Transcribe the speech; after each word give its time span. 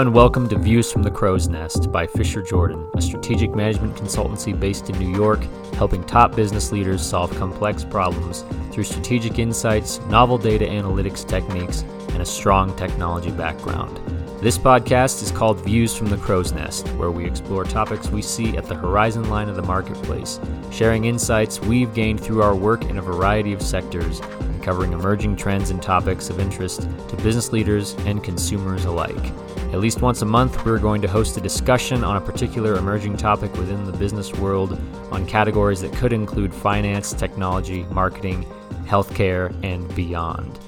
and 0.00 0.14
welcome 0.14 0.48
to 0.48 0.56
Views 0.56 0.90
from 0.90 1.02
the 1.02 1.10
Crow's 1.10 1.48
Nest 1.48 1.92
by 1.92 2.06
Fischer 2.06 2.40
Jordan, 2.40 2.88
a 2.94 3.02
strategic 3.02 3.54
management 3.54 3.94
consultancy 3.96 4.58
based 4.58 4.88
in 4.88 4.98
New 4.98 5.14
York, 5.14 5.40
helping 5.74 6.02
top 6.04 6.34
business 6.34 6.72
leaders 6.72 7.04
solve 7.04 7.36
complex 7.36 7.84
problems 7.84 8.46
through 8.72 8.84
strategic 8.84 9.38
insights, 9.38 10.00
novel 10.06 10.38
data 10.38 10.64
analytics 10.64 11.28
techniques, 11.28 11.82
and 12.12 12.22
a 12.22 12.24
strong 12.24 12.74
technology 12.76 13.30
background. 13.30 13.98
This 14.40 14.56
podcast 14.56 15.22
is 15.22 15.30
called 15.30 15.62
Views 15.62 15.94
from 15.94 16.06
the 16.06 16.16
Crow's 16.16 16.52
Nest, 16.52 16.88
where 16.94 17.10
we 17.10 17.26
explore 17.26 17.64
topics 17.64 18.08
we 18.08 18.22
see 18.22 18.56
at 18.56 18.64
the 18.64 18.74
horizon 18.74 19.28
line 19.28 19.50
of 19.50 19.56
the 19.56 19.62
marketplace, 19.62 20.40
sharing 20.70 21.04
insights 21.04 21.60
we've 21.60 21.92
gained 21.92 22.20
through 22.22 22.40
our 22.40 22.56
work 22.56 22.86
in 22.86 22.96
a 22.96 23.02
variety 23.02 23.52
of 23.52 23.60
sectors, 23.60 24.20
and 24.20 24.62
covering 24.62 24.94
emerging 24.94 25.36
trends 25.36 25.68
and 25.68 25.82
topics 25.82 26.30
of 26.30 26.40
interest 26.40 26.88
to 27.08 27.16
business 27.16 27.52
leaders 27.52 27.94
and 28.06 28.24
consumers 28.24 28.86
alike. 28.86 29.30
At 29.72 29.78
least 29.78 30.02
once 30.02 30.20
a 30.20 30.26
month, 30.26 30.64
we're 30.64 30.80
going 30.80 31.00
to 31.00 31.06
host 31.06 31.36
a 31.36 31.40
discussion 31.40 32.02
on 32.02 32.16
a 32.16 32.20
particular 32.20 32.74
emerging 32.74 33.16
topic 33.16 33.52
within 33.56 33.84
the 33.84 33.92
business 33.92 34.34
world 34.34 34.76
on 35.12 35.24
categories 35.26 35.80
that 35.82 35.92
could 35.92 36.12
include 36.12 36.52
finance, 36.52 37.12
technology, 37.12 37.84
marketing, 37.84 38.44
healthcare, 38.86 39.54
and 39.62 39.94
beyond. 39.94 40.58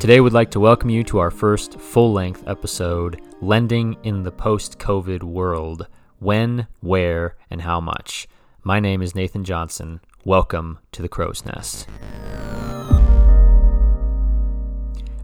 Today, 0.00 0.20
we'd 0.20 0.32
like 0.32 0.50
to 0.52 0.60
welcome 0.60 0.88
you 0.88 1.04
to 1.04 1.18
our 1.18 1.30
first 1.30 1.78
full 1.78 2.14
length 2.14 2.42
episode 2.46 3.20
Lending 3.42 3.98
in 4.02 4.22
the 4.22 4.32
Post 4.32 4.78
COVID 4.78 5.22
World 5.22 5.86
When, 6.18 6.68
Where, 6.80 7.36
and 7.50 7.60
How 7.60 7.82
Much. 7.82 8.28
My 8.64 8.80
name 8.80 9.02
is 9.02 9.14
Nathan 9.14 9.44
Johnson. 9.44 10.00
Welcome 10.24 10.78
to 10.92 11.02
the 11.02 11.08
Crow's 11.10 11.44
Nest. 11.44 11.86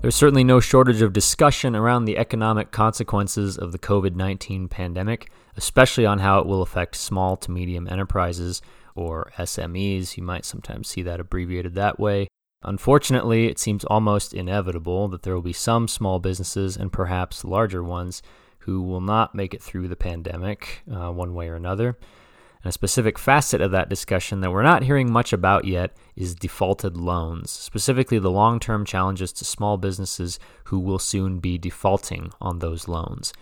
There's 0.02 0.16
certainly 0.16 0.42
no 0.42 0.58
shortage 0.58 1.00
of 1.00 1.12
discussion 1.12 1.76
around 1.76 2.06
the 2.06 2.18
economic 2.18 2.72
consequences 2.72 3.56
of 3.56 3.70
the 3.70 3.78
COVID 3.78 4.16
19 4.16 4.66
pandemic, 4.66 5.30
especially 5.56 6.04
on 6.04 6.18
how 6.18 6.40
it 6.40 6.46
will 6.46 6.60
affect 6.60 6.96
small 6.96 7.36
to 7.36 7.52
medium 7.52 7.86
enterprises, 7.86 8.60
or 8.96 9.30
SMEs. 9.38 10.16
You 10.16 10.24
might 10.24 10.44
sometimes 10.44 10.88
see 10.88 11.02
that 11.02 11.20
abbreviated 11.20 11.76
that 11.76 12.00
way. 12.00 12.26
Unfortunately, 12.64 13.46
it 13.46 13.60
seems 13.60 13.84
almost 13.84 14.34
inevitable 14.34 15.06
that 15.06 15.22
there 15.22 15.36
will 15.36 15.40
be 15.40 15.52
some 15.52 15.86
small 15.86 16.18
businesses 16.18 16.76
and 16.76 16.92
perhaps 16.92 17.44
larger 17.44 17.84
ones 17.84 18.22
who 18.58 18.82
will 18.82 19.00
not 19.00 19.36
make 19.36 19.54
it 19.54 19.62
through 19.62 19.86
the 19.86 19.94
pandemic 19.94 20.82
uh, 20.92 21.12
one 21.12 21.32
way 21.32 21.48
or 21.48 21.54
another. 21.54 21.96
And 22.62 22.70
a 22.70 22.72
specific 22.72 23.18
facet 23.18 23.60
of 23.60 23.72
that 23.72 23.88
discussion 23.88 24.40
that 24.40 24.52
we're 24.52 24.62
not 24.62 24.84
hearing 24.84 25.10
much 25.10 25.32
about 25.32 25.64
yet 25.64 25.96
is 26.14 26.34
defaulted 26.34 26.96
loans, 26.96 27.50
specifically 27.50 28.18
the 28.18 28.30
long 28.30 28.60
term 28.60 28.84
challenges 28.84 29.32
to 29.34 29.44
small 29.44 29.76
businesses 29.76 30.38
who 30.64 30.78
will 30.78 31.00
soon 31.00 31.40
be 31.40 31.58
defaulting 31.58 32.32
on 32.40 32.60
those 32.60 32.86
loans. 32.86 33.32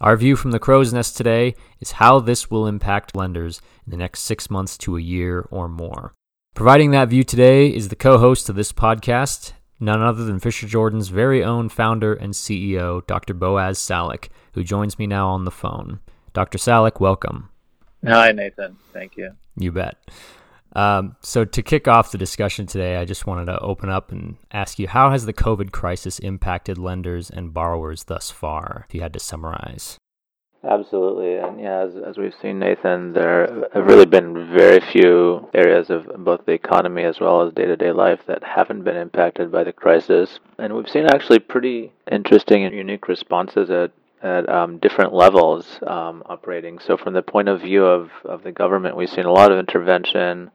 Our 0.00 0.16
view 0.16 0.34
from 0.34 0.52
the 0.52 0.58
crow's 0.58 0.94
nest 0.94 1.18
today 1.18 1.54
is 1.78 1.92
how 1.92 2.20
this 2.20 2.50
will 2.50 2.66
impact 2.66 3.14
lenders 3.14 3.60
in 3.84 3.90
the 3.90 3.98
next 3.98 4.20
six 4.20 4.48
months 4.48 4.78
to 4.78 4.96
a 4.96 5.00
year 5.00 5.46
or 5.50 5.68
more. 5.68 6.14
Providing 6.54 6.90
that 6.92 7.10
view 7.10 7.22
today 7.22 7.68
is 7.68 7.88
the 7.88 7.96
co 7.96 8.16
host 8.16 8.48
of 8.48 8.56
this 8.56 8.72
podcast, 8.72 9.52
none 9.78 10.00
other 10.00 10.24
than 10.24 10.40
Fischer 10.40 10.66
Jordan's 10.66 11.08
very 11.08 11.44
own 11.44 11.68
founder 11.68 12.14
and 12.14 12.32
CEO, 12.32 13.06
Dr. 13.06 13.34
Boaz 13.34 13.78
Salik, 13.78 14.28
who 14.54 14.64
joins 14.64 14.98
me 14.98 15.06
now 15.06 15.28
on 15.28 15.44
the 15.44 15.50
phone. 15.50 16.00
Dr. 16.32 16.56
Salik, 16.56 16.98
welcome. 16.98 17.49
Hi, 18.06 18.32
Nathan. 18.32 18.76
Thank 18.92 19.16
you. 19.16 19.32
You 19.56 19.72
bet. 19.72 19.96
Um, 20.74 21.16
so, 21.20 21.44
to 21.44 21.62
kick 21.62 21.88
off 21.88 22.12
the 22.12 22.18
discussion 22.18 22.66
today, 22.66 22.96
I 22.96 23.04
just 23.04 23.26
wanted 23.26 23.46
to 23.46 23.58
open 23.58 23.90
up 23.90 24.12
and 24.12 24.36
ask 24.52 24.78
you 24.78 24.88
how 24.88 25.10
has 25.10 25.26
the 25.26 25.32
COVID 25.32 25.72
crisis 25.72 26.18
impacted 26.20 26.78
lenders 26.78 27.28
and 27.28 27.52
borrowers 27.52 28.04
thus 28.04 28.30
far, 28.30 28.86
if 28.88 28.94
you 28.94 29.00
had 29.00 29.12
to 29.14 29.20
summarize? 29.20 29.98
Absolutely, 30.62 31.36
and 31.36 31.58
yeah, 31.58 31.80
as, 31.80 31.96
as 31.96 32.18
we've 32.18 32.34
seen, 32.40 32.58
Nathan, 32.58 33.14
there 33.14 33.66
have 33.72 33.86
really 33.86 34.04
been 34.04 34.52
very 34.54 34.80
few 34.92 35.48
areas 35.54 35.88
of 35.88 36.06
both 36.18 36.44
the 36.44 36.52
economy 36.52 37.02
as 37.02 37.18
well 37.18 37.40
as 37.40 37.54
day-to-day 37.54 37.92
life 37.92 38.20
that 38.26 38.44
haven't 38.44 38.84
been 38.84 38.96
impacted 38.96 39.50
by 39.50 39.64
the 39.64 39.72
crisis, 39.72 40.38
and 40.58 40.74
we've 40.74 40.88
seen 40.88 41.06
actually 41.06 41.38
pretty 41.38 41.92
interesting 42.12 42.64
and 42.64 42.74
unique 42.74 43.08
responses 43.08 43.70
at 43.70 43.90
at 44.22 44.48
um, 44.48 44.78
different 44.78 45.14
levels 45.14 45.78
um, 45.86 46.22
operating. 46.26 46.78
So, 46.78 46.96
from 46.96 47.14
the 47.14 47.22
point 47.22 47.48
of 47.48 47.60
view 47.60 47.84
of, 47.84 48.10
of 48.24 48.42
the 48.42 48.52
government, 48.52 48.96
we've 48.96 49.10
seen 49.10 49.24
a 49.24 49.32
lot 49.32 49.50
of 49.50 49.58
intervention, 49.58 50.50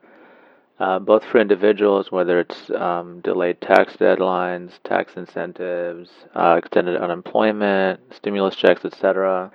uh, 0.79 0.99
both 0.99 1.23
for 1.25 1.39
individuals, 1.39 2.11
whether 2.11 2.39
it's 2.39 2.69
um, 2.71 3.21
delayed 3.21 3.61
tax 3.61 3.95
deadlines, 3.97 4.71
tax 4.83 5.13
incentives, 5.15 6.09
uh, 6.35 6.55
extended 6.57 6.95
unemployment, 6.95 7.99
stimulus 8.13 8.55
checks, 8.55 8.85
etc 8.85 9.51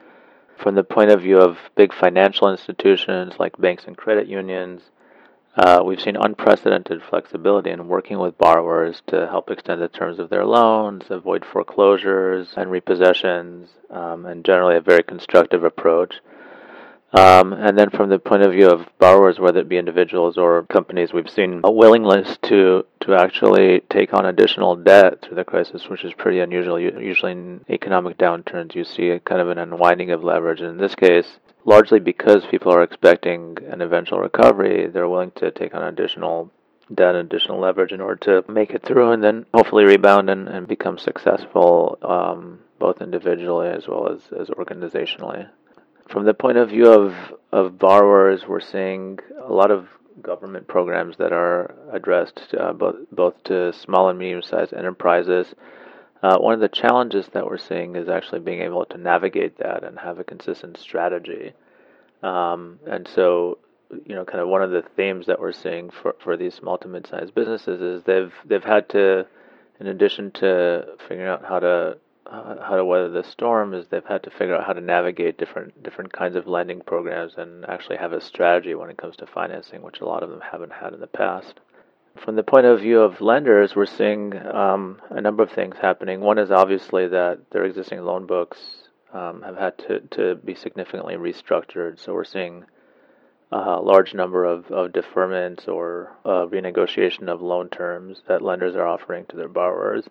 from 0.60 0.74
the 0.74 0.84
point 0.84 1.10
of 1.10 1.22
view 1.22 1.38
of 1.38 1.56
big 1.74 1.92
financial 1.92 2.50
institutions 2.50 3.34
like 3.38 3.56
banks 3.58 3.84
and 3.86 3.96
credit 3.96 4.26
unions, 4.26 4.82
uh, 5.56 5.82
we've 5.84 6.00
seen 6.00 6.16
unprecedented 6.16 7.02
flexibility 7.02 7.70
in 7.70 7.88
working 7.88 8.18
with 8.18 8.38
borrowers 8.38 9.02
to 9.08 9.26
help 9.26 9.50
extend 9.50 9.82
the 9.82 9.88
terms 9.88 10.18
of 10.18 10.30
their 10.30 10.44
loans, 10.44 11.04
avoid 11.10 11.44
foreclosures 11.44 12.54
and 12.56 12.70
repossessions, 12.70 13.66
um, 13.90 14.26
and 14.26 14.44
generally 14.44 14.76
a 14.76 14.80
very 14.80 15.02
constructive 15.02 15.64
approach. 15.64 16.20
Um, 17.12 17.52
and 17.52 17.76
then 17.76 17.90
from 17.90 18.08
the 18.08 18.20
point 18.20 18.44
of 18.44 18.52
view 18.52 18.68
of 18.68 18.86
borrowers, 19.00 19.40
whether 19.40 19.58
it 19.58 19.68
be 19.68 19.78
individuals 19.78 20.38
or 20.38 20.62
companies, 20.66 21.12
we've 21.12 21.28
seen 21.28 21.60
a 21.64 21.70
willingness 21.70 22.38
to, 22.42 22.86
to 23.00 23.14
actually 23.14 23.80
take 23.90 24.14
on 24.14 24.26
additional 24.26 24.76
debt 24.76 25.20
through 25.20 25.34
the 25.34 25.44
crisis, 25.44 25.88
which 25.88 26.04
is 26.04 26.12
pretty 26.14 26.38
unusual. 26.38 26.78
Usually 26.78 27.32
in 27.32 27.64
economic 27.68 28.16
downturns, 28.16 28.76
you 28.76 28.84
see 28.84 29.10
a 29.10 29.18
kind 29.18 29.40
of 29.40 29.48
an 29.48 29.58
unwinding 29.58 30.12
of 30.12 30.22
leverage. 30.22 30.60
And 30.60 30.70
In 30.70 30.78
this 30.78 30.94
case, 30.94 31.26
largely 31.64 32.00
because 32.00 32.44
people 32.50 32.72
are 32.72 32.82
expecting 32.82 33.58
an 33.68 33.80
eventual 33.80 34.20
recovery, 34.20 34.86
they're 34.86 35.08
willing 35.08 35.32
to 35.32 35.50
take 35.50 35.74
on 35.74 35.82
additional 35.82 36.50
debt 36.92 37.14
additional 37.14 37.60
leverage 37.60 37.92
in 37.92 38.00
order 38.00 38.42
to 38.42 38.52
make 38.52 38.70
it 38.70 38.82
through 38.82 39.12
and 39.12 39.22
then 39.22 39.46
hopefully 39.54 39.84
rebound 39.84 40.28
and, 40.28 40.48
and 40.48 40.66
become 40.66 40.98
successful 40.98 41.96
um, 42.02 42.58
both 42.80 43.00
individually 43.00 43.68
as 43.68 43.86
well 43.86 44.08
as, 44.08 44.20
as 44.38 44.48
organizationally. 44.48 45.48
From 46.08 46.24
the 46.24 46.34
point 46.34 46.58
of 46.58 46.70
view 46.70 46.90
of, 46.90 47.14
of 47.52 47.78
borrowers, 47.78 48.48
we're 48.48 48.60
seeing 48.60 49.20
a 49.40 49.52
lot 49.52 49.70
of 49.70 49.88
government 50.20 50.66
programs 50.66 51.16
that 51.18 51.32
are 51.32 51.74
addressed 51.92 52.54
uh, 52.58 52.72
both, 52.72 52.96
both 53.12 53.42
to 53.44 53.72
small 53.72 54.08
and 54.08 54.18
medium 54.18 54.42
sized 54.42 54.74
enterprises. 54.74 55.54
Uh, 56.22 56.36
one 56.38 56.52
of 56.52 56.60
the 56.60 56.68
challenges 56.68 57.28
that 57.32 57.46
we're 57.46 57.56
seeing 57.58 57.96
is 57.96 58.08
actually 58.08 58.40
being 58.40 58.60
able 58.60 58.84
to 58.84 58.98
navigate 58.98 59.56
that 59.58 59.84
and 59.84 59.98
have 59.98 60.18
a 60.18 60.24
consistent 60.24 60.76
strategy. 60.76 61.52
Um, 62.22 62.78
and 62.86 63.08
so, 63.08 63.58
you 64.04 64.14
know, 64.14 64.24
kind 64.24 64.40
of 64.40 64.48
one 64.48 64.62
of 64.62 64.70
the 64.70 64.82
themes 64.96 65.26
that 65.26 65.40
we're 65.40 65.52
seeing 65.52 65.90
for, 65.90 66.14
for 66.22 66.36
these 66.36 66.54
small 66.54 66.76
to 66.78 66.88
mid-sized 66.88 67.34
businesses 67.34 67.80
is 67.80 68.04
they've 68.04 68.32
they've 68.44 68.62
had 68.62 68.88
to, 68.90 69.26
in 69.80 69.86
addition 69.86 70.30
to 70.32 70.84
figuring 71.08 71.28
out 71.28 71.44
how 71.44 71.58
to 71.58 71.96
uh, 72.26 72.62
how 72.62 72.76
to 72.76 72.84
weather 72.84 73.08
the 73.08 73.24
storm 73.24 73.72
is 73.72 73.86
they've 73.88 74.04
had 74.04 74.22
to 74.22 74.30
figure 74.30 74.54
out 74.54 74.64
how 74.64 74.74
to 74.74 74.80
navigate 74.80 75.38
different 75.38 75.82
different 75.82 76.12
kinds 76.12 76.36
of 76.36 76.46
lending 76.46 76.80
programs 76.82 77.32
and 77.38 77.64
actually 77.64 77.96
have 77.96 78.12
a 78.12 78.20
strategy 78.20 78.74
when 78.74 78.90
it 78.90 78.98
comes 78.98 79.16
to 79.16 79.26
financing, 79.26 79.80
which 79.80 80.00
a 80.00 80.04
lot 80.04 80.22
of 80.22 80.28
them 80.28 80.42
haven't 80.52 80.72
had 80.72 80.92
in 80.92 81.00
the 81.00 81.06
past. 81.06 81.60
From 82.16 82.36
the 82.36 82.42
point 82.42 82.66
of 82.66 82.80
view 82.80 83.00
of 83.00 83.20
lenders, 83.20 83.74
we're 83.74 83.86
seeing 83.86 84.36
um, 84.36 85.00
a 85.10 85.20
number 85.20 85.42
of 85.42 85.52
things 85.52 85.76
happening. 85.80 86.20
One 86.20 86.38
is 86.38 86.50
obviously 86.50 87.06
that 87.08 87.50
their 87.50 87.64
existing 87.64 88.02
loan 88.04 88.26
books 88.26 88.58
um, 89.12 89.42
have 89.42 89.56
had 89.56 89.78
to, 89.78 90.00
to 90.16 90.34
be 90.34 90.54
significantly 90.54 91.14
restructured. 91.14 91.98
So 91.98 92.12
we're 92.12 92.24
seeing 92.24 92.64
a 93.52 93.80
large 93.80 94.14
number 94.14 94.44
of, 94.44 94.66
of 94.70 94.92
deferments 94.92 95.66
or 95.66 96.16
uh, 96.24 96.46
renegotiation 96.46 97.28
of 97.28 97.40
loan 97.40 97.68
terms 97.68 98.22
that 98.28 98.42
lenders 98.42 98.76
are 98.76 98.86
offering 98.86 99.26
to 99.26 99.36
their 99.36 99.48
borrowers. 99.48 100.04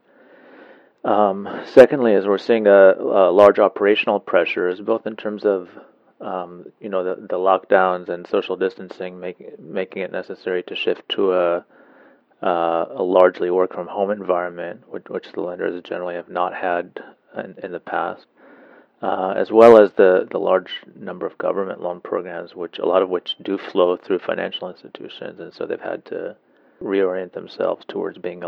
Um, 1.06 1.48
secondly, 1.66 2.16
as 2.16 2.26
we're 2.28 2.38
seeing 2.38 2.68
a, 2.68 2.94
a, 2.98 3.32
large 3.32 3.60
operational 3.60 4.20
pressures, 4.20 4.82
both 4.82 5.08
in 5.08 5.16
terms 5.16 5.46
of 5.46 5.70
um, 6.20 6.66
you 6.82 6.90
know 6.90 7.06
the, 7.06 7.16
the 7.16 7.38
lockdowns 7.38 8.10
and 8.10 8.28
social 8.28 8.58
distancing, 8.58 9.18
making 9.18 9.52
making 9.58 10.02
it 10.02 10.12
necessary 10.12 10.64
to 10.64 10.76
shift 10.76 11.08
to 11.10 11.32
a 11.32 11.66
uh, 12.42 12.86
a 12.92 13.04
largely 13.04 13.50
work 13.52 13.74
from 13.74 13.88
home 13.88 14.12
environment, 14.12 14.84
which, 14.88 15.04
which, 15.10 15.32
the 15.34 15.42
lenders 15.42 15.82
generally 15.84 16.16
have 16.16 16.30
not 16.30 16.54
had 16.54 17.00
in, 17.38 17.56
in 17.64 17.72
the 17.72 17.80
past, 17.80 18.26
uh, 19.02 19.34
as 19.36 19.52
well 19.52 19.82
as 19.82 19.92
the, 19.94 20.28
the 20.32 20.38
large 20.38 20.72
number 20.96 21.26
of 21.26 21.38
government 21.38 21.82
loan 21.82 22.00
programs, 22.00 22.56
which 22.56 22.80
a 22.80 22.86
lot 22.86 23.02
of 23.02 23.10
which 23.10 23.36
do 23.42 23.58
flow 23.58 23.98
through 23.98 24.20
financial 24.20 24.70
institutions, 24.70 25.40
and 25.40 25.54
so 25.54 25.66
they've 25.66 25.82
had 25.82 26.06
to 26.06 26.36
reorient 26.82 27.34
themselves 27.34 27.86
towards 27.88 28.18
being 28.18 28.42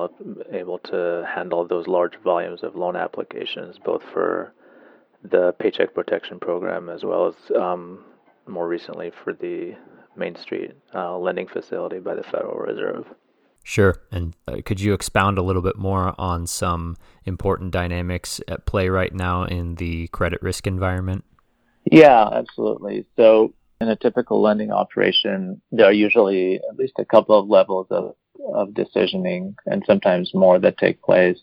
able 0.52 0.80
to 0.80 1.28
handle 1.28 1.68
those 1.68 1.88
large 1.88 2.16
volumes 2.24 2.64
of 2.64 2.76
loan 2.76 2.96
applications, 2.96 3.78
both 3.78 4.02
for 4.14 4.54
the 5.24 5.54
Paycheck 5.60 5.94
Protection 5.94 6.40
Program 6.40 6.90
as 6.90 7.04
well 7.04 7.28
as 7.28 7.56
um, 7.56 8.04
more 8.48 8.68
recently 8.68 9.12
for 9.24 9.34
the 9.34 9.76
Main 10.16 10.36
Street 10.36 10.72
uh, 10.94 11.18
lending 11.18 11.48
facility 11.48 12.00
by 12.00 12.16
the 12.16 12.24
Federal 12.24 12.58
Reserve. 12.58 13.06
Sure. 13.64 14.02
And 14.12 14.36
uh, 14.48 14.58
could 14.66 14.82
you 14.82 14.94
expound 14.94 15.38
a 15.38 15.44
little 15.44 15.62
bit 15.62 15.78
more 15.78 16.16
on 16.18 16.48
some 16.48 16.98
important 17.26 17.72
dynamics 17.72 18.42
at 18.48 18.66
play 18.66 18.90
right 18.90 19.14
now 19.14 19.44
in 19.44 19.76
the 19.76 20.08
credit 20.08 20.42
risk 20.42 20.66
environment? 20.68 21.24
Yeah, 21.86 22.28
absolutely. 22.32 23.06
So, 23.16 23.54
in 23.80 23.90
a 23.90 23.96
typical 23.96 24.42
lending 24.42 24.72
operation, 24.72 25.60
there 25.72 25.88
are 25.88 25.94
usually 25.94 26.58
at 26.70 26.78
least 26.78 26.94
a 27.00 27.06
couple 27.06 27.38
of 27.38 27.48
levels 27.48 27.88
of, 27.90 28.16
of 28.54 28.70
decisioning 28.70 29.56
and 29.66 29.84
sometimes 29.88 30.36
more 30.36 30.60
that 30.60 30.78
take 30.78 31.02
place. 31.02 31.40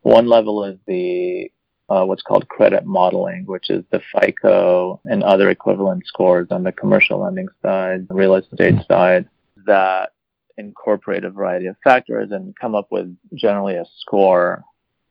One 0.00 0.26
level 0.26 0.64
is 0.64 0.78
the 0.86 1.50
uh, 1.90 2.04
what's 2.04 2.22
called 2.22 2.48
credit 2.48 2.86
modeling, 2.86 3.44
which 3.44 3.68
is 3.68 3.84
the 3.90 4.00
FICO 4.14 5.00
and 5.04 5.22
other 5.22 5.50
equivalent 5.50 6.06
scores 6.06 6.48
on 6.50 6.62
the 6.62 6.72
commercial 6.72 7.20
lending 7.20 7.48
side, 7.60 8.06
real 8.08 8.34
estate 8.34 8.76
side, 8.88 9.28
that 9.66 10.12
incorporate 10.58 11.24
a 11.24 11.30
variety 11.30 11.66
of 11.66 11.76
factors 11.82 12.30
and 12.30 12.54
come 12.56 12.74
up 12.74 12.88
with 12.90 13.14
generally 13.34 13.74
a 13.74 13.84
score 14.00 14.64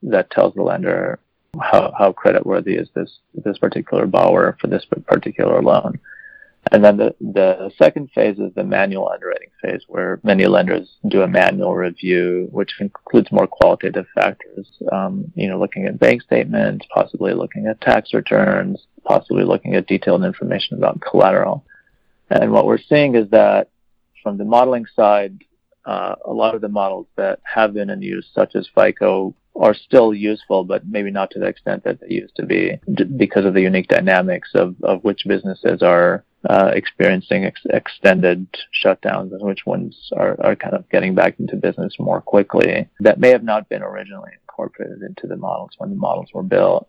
that 0.04 0.32
tells 0.32 0.54
the 0.54 0.64
lender 0.64 1.20
how, 1.60 1.94
how 1.98 2.14
creditworthy 2.14 2.80
is 2.80 2.90
this 2.96 3.20
this 3.34 3.58
particular 3.58 4.06
borrower 4.06 4.58
for 4.60 4.68
this 4.68 4.86
particular 5.06 5.62
loan. 5.62 6.00
And 6.72 6.86
then 6.86 6.98
the, 6.98 7.16
the 7.20 7.72
second 7.78 8.12
phase 8.14 8.38
is 8.38 8.54
the 8.54 8.64
manual 8.64 9.10
underwriting 9.10 9.50
phase, 9.62 9.82
where 9.88 10.20
many 10.24 10.46
lenders 10.46 10.90
do 11.08 11.24
a 11.24 11.28
manual 11.28 11.76
review, 11.76 12.48
which 12.52 12.70
includes 12.80 13.32
more 13.32 13.48
qualitative 13.48 14.06
factors. 14.14 14.68
Um, 14.92 15.32
you 15.36 15.48
know, 15.48 15.60
looking 15.60 15.88
at 15.88 16.00
bank 16.00 16.22
statements, 16.22 16.86
possibly 16.94 17.34
looking 17.34 17.66
at 17.66 17.82
tax 17.82 18.14
returns, 18.14 18.86
possibly 19.04 19.44
looking 19.44 19.74
at 19.74 19.88
detailed 19.88 20.24
information 20.24 20.78
about 20.78 21.02
collateral. 21.02 21.66
And 22.30 22.52
what 22.52 22.68
we're 22.68 22.78
seeing 22.78 23.16
is 23.16 23.30
that 23.32 23.71
from 24.22 24.38
the 24.38 24.46
modeling 24.46 24.86
side, 24.96 25.44
uh, 25.86 26.16
a 26.26 26.32
lot 26.32 26.56
of 26.56 26.62
the 26.62 26.70
models 26.70 27.08
that 27.18 27.40
have 27.44 27.74
been 27.74 27.90
in 27.90 28.02
use, 28.02 28.28
such 28.34 28.56
as 28.56 28.70
FICO, 28.76 29.36
are 29.56 29.74
still 29.74 30.14
useful, 30.14 30.64
but 30.64 30.88
maybe 30.88 31.12
not 31.12 31.30
to 31.32 31.40
the 31.40 31.46
extent 31.46 31.84
that 31.84 32.00
they 32.00 32.16
used 32.16 32.36
to 32.36 32.46
be 32.46 32.80
because 33.18 33.46
of 33.46 33.54
the 33.54 33.62
unique 33.62 33.88
dynamics 33.88 34.52
of, 34.56 34.76
of 34.84 35.04
which 35.04 35.24
businesses 35.28 35.82
are 35.82 36.24
uh, 36.50 36.72
experiencing 36.74 37.46
ex- 37.46 37.66
extended 37.70 38.48
shutdowns 38.84 39.32
and 39.32 39.42
which 39.42 39.66
ones 39.66 40.10
are, 40.16 40.38
are 40.44 40.56
kind 40.56 40.74
of 40.74 40.90
getting 40.90 41.14
back 41.14 41.40
into 41.40 41.56
business 41.56 41.94
more 42.00 42.22
quickly 42.22 42.88
that 43.00 43.20
may 43.20 43.30
have 43.30 43.44
not 43.44 43.68
been 43.70 43.84
originally 43.84 44.32
incorporated 44.42 45.02
into 45.02 45.28
the 45.28 45.36
models 45.36 45.72
when 45.78 45.90
the 45.90 45.96
models 45.96 46.30
were 46.34 46.44
built. 46.44 46.88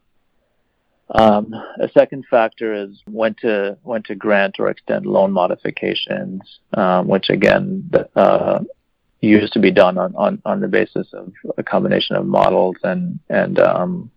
Um, 1.14 1.52
a 1.78 1.88
second 1.90 2.24
factor 2.30 2.72
is 2.72 3.02
when 3.06 3.34
to 3.42 3.76
when 3.82 4.02
to 4.04 4.14
grant 4.14 4.56
or 4.58 4.70
extend 4.70 5.04
loan 5.04 5.30
modifications, 5.32 6.40
um, 6.74 7.06
which 7.06 7.28
again 7.28 7.90
uh, 8.16 8.60
used 9.20 9.52
to 9.52 9.60
be 9.60 9.70
done 9.70 9.98
on, 9.98 10.14
on, 10.16 10.42
on 10.44 10.60
the 10.60 10.68
basis 10.68 11.08
of 11.12 11.32
a 11.58 11.62
combination 11.62 12.16
of 12.16 12.26
models 12.26 12.76
and 12.82 13.18
and 13.28 13.58
um, 13.58 14.10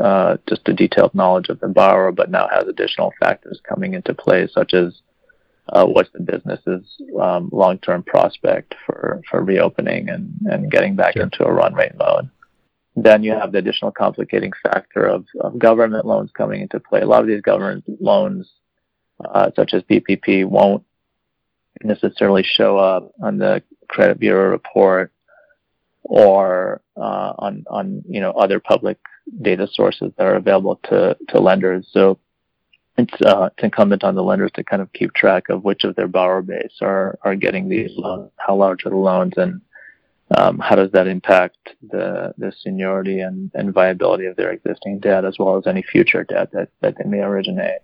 uh, 0.00 0.38
just 0.48 0.68
a 0.68 0.72
detailed 0.72 1.14
knowledge 1.14 1.50
of 1.50 1.60
the 1.60 1.68
borrower, 1.68 2.12
but 2.12 2.30
now 2.30 2.48
has 2.48 2.66
additional 2.66 3.12
factors 3.20 3.60
coming 3.62 3.92
into 3.92 4.14
play, 4.14 4.48
such 4.50 4.72
as 4.72 5.00
uh, 5.68 5.84
what's 5.84 6.10
the 6.12 6.20
business's 6.20 6.82
um, 7.20 7.50
long-term 7.52 8.02
prospect 8.02 8.74
for, 8.86 9.20
for 9.30 9.44
reopening 9.44 10.08
and, 10.08 10.34
and 10.46 10.70
getting 10.70 10.96
back 10.96 11.14
sure. 11.14 11.22
into 11.24 11.44
a 11.44 11.52
run 11.52 11.74
rate 11.74 11.94
mode. 11.96 12.30
Then 12.94 13.22
you 13.22 13.32
have 13.32 13.52
the 13.52 13.58
additional 13.58 13.90
complicating 13.90 14.52
factor 14.62 15.06
of, 15.06 15.26
of 15.40 15.58
government 15.58 16.04
loans 16.04 16.30
coming 16.36 16.60
into 16.60 16.78
play. 16.78 17.00
A 17.00 17.06
lot 17.06 17.22
of 17.22 17.26
these 17.26 17.40
government 17.40 17.84
loans, 18.00 18.50
uh, 19.24 19.50
such 19.56 19.72
as 19.72 19.82
PPP, 19.84 20.44
won't 20.44 20.84
necessarily 21.82 22.42
show 22.42 22.76
up 22.76 23.12
on 23.22 23.38
the 23.38 23.62
credit 23.88 24.18
bureau 24.18 24.50
report 24.50 25.12
or 26.02 26.82
uh, 26.96 27.32
on 27.38 27.64
on 27.70 28.02
you 28.08 28.20
know 28.20 28.32
other 28.32 28.60
public 28.60 28.98
data 29.40 29.68
sources 29.72 30.12
that 30.16 30.26
are 30.26 30.36
available 30.36 30.78
to 30.84 31.16
to 31.28 31.40
lenders. 31.40 31.86
So 31.92 32.18
it's, 32.98 33.14
uh, 33.22 33.48
it's 33.52 33.64
incumbent 33.64 34.04
on 34.04 34.14
the 34.14 34.22
lenders 34.22 34.50
to 34.54 34.64
kind 34.64 34.82
of 34.82 34.92
keep 34.92 35.14
track 35.14 35.48
of 35.48 35.64
which 35.64 35.84
of 35.84 35.96
their 35.96 36.08
borrower 36.08 36.42
base 36.42 36.78
are 36.82 37.18
are 37.22 37.34
getting 37.34 37.68
these 37.68 37.92
loans, 37.96 38.30
how 38.36 38.56
large 38.56 38.84
are 38.84 38.90
the 38.90 38.96
loans, 38.96 39.32
and 39.36 39.60
um, 40.36 40.58
how 40.58 40.76
does 40.76 40.90
that 40.92 41.06
impact 41.06 41.56
the, 41.90 42.32
the 42.38 42.52
seniority 42.52 43.20
and, 43.20 43.50
and 43.54 43.72
viability 43.72 44.26
of 44.26 44.36
their 44.36 44.52
existing 44.52 44.98
debt 44.98 45.24
as 45.24 45.38
well 45.38 45.56
as 45.56 45.66
any 45.66 45.82
future 45.82 46.24
debt 46.24 46.50
that, 46.52 46.68
that 46.80 46.96
they 46.98 47.08
may 47.08 47.20
originate? 47.20 47.80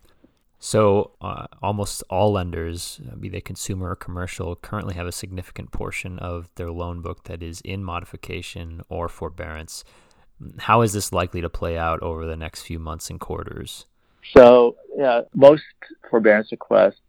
So, 0.61 1.13
uh, 1.21 1.47
almost 1.63 2.03
all 2.11 2.33
lenders, 2.33 3.01
uh, 3.09 3.15
be 3.15 3.29
they 3.29 3.41
consumer 3.41 3.91
or 3.91 3.97
commercial, 3.97 4.57
currently 4.57 4.95
have 4.95 5.07
a 5.07 5.13
significant 5.13 5.71
portion 5.71 6.19
of 6.19 6.49
their 6.57 6.71
loan 6.71 7.01
book 7.01 7.25
that 7.25 7.43
is 7.45 7.61
in 7.61 7.85
modification 7.85 8.83
or 8.89 9.09
forbearance. 9.09 9.85
How 10.59 10.83
is 10.83 10.93
this 10.93 11.13
likely 11.13 11.41
to 11.41 11.49
play 11.49 11.79
out 11.79 12.03
over 12.03 12.27
the 12.27 12.37
next 12.37 12.63
few 12.63 12.81
months 12.81 13.09
and 13.09 13.21
quarters? 13.21 13.87
So, 14.37 14.77
yeah, 14.97 15.23
most 15.35 15.63
forbearance 16.11 16.51
requests 16.51 17.01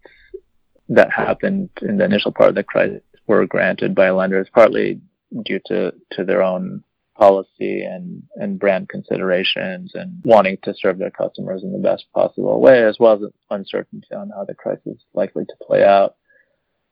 that 0.89 1.11
happened 1.11 1.69
in 1.81 1.97
the 1.97 2.05
initial 2.05 2.31
part 2.31 2.49
of 2.49 2.55
the 2.55 2.63
crisis 2.63 3.01
were 3.25 3.45
granted 3.47 3.95
by 3.95 4.09
lenders, 4.11 4.47
partly 4.53 4.99
due 5.45 5.59
to, 5.67 5.93
to 6.11 6.23
their 6.23 6.41
own 6.41 6.83
policy 7.19 7.81
and, 7.81 8.23
and 8.35 8.59
brand 8.59 8.87
considerations 8.87 9.91
and 9.93 10.21
wanting 10.23 10.57
to 10.63 10.73
serve 10.73 10.97
their 10.97 11.11
customers 11.11 11.63
in 11.63 11.73
the 11.73 11.77
best 11.77 12.05
possible 12.15 12.61
way, 12.61 12.83
as 12.83 12.97
well 12.99 13.13
as 13.13 13.31
uncertainty 13.49 14.07
on 14.15 14.29
how 14.29 14.45
the 14.45 14.53
crisis 14.53 14.85
is 14.87 15.05
likely 15.13 15.43
to 15.45 15.53
play 15.61 15.83
out, 15.83 16.15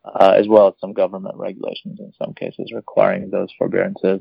uh, 0.04 0.34
as 0.38 0.48
well 0.48 0.68
as 0.68 0.74
some 0.82 0.94
government 0.94 1.36
regulations 1.38 2.00
in 2.00 2.12
some 2.22 2.34
cases 2.34 2.74
requiring 2.76 3.30
those 3.30 3.50
forbearances. 3.58 4.20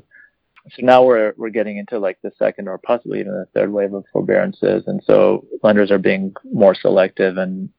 So 0.71 0.81
now 0.81 1.03
we're 1.05 1.33
we're 1.37 1.49
getting 1.49 1.77
into 1.77 1.97
like 1.97 2.17
the 2.21 2.31
second 2.37 2.67
or 2.67 2.77
possibly 2.77 3.19
even 3.19 3.31
the 3.31 3.47
third 3.53 3.71
wave 3.71 3.93
of 3.93 4.03
forbearances, 4.11 4.83
and 4.87 5.01
so 5.05 5.45
lenders 5.63 5.91
are 5.91 5.97
being 5.97 6.33
more 6.51 6.75
selective 6.75 7.37
and 7.37 7.69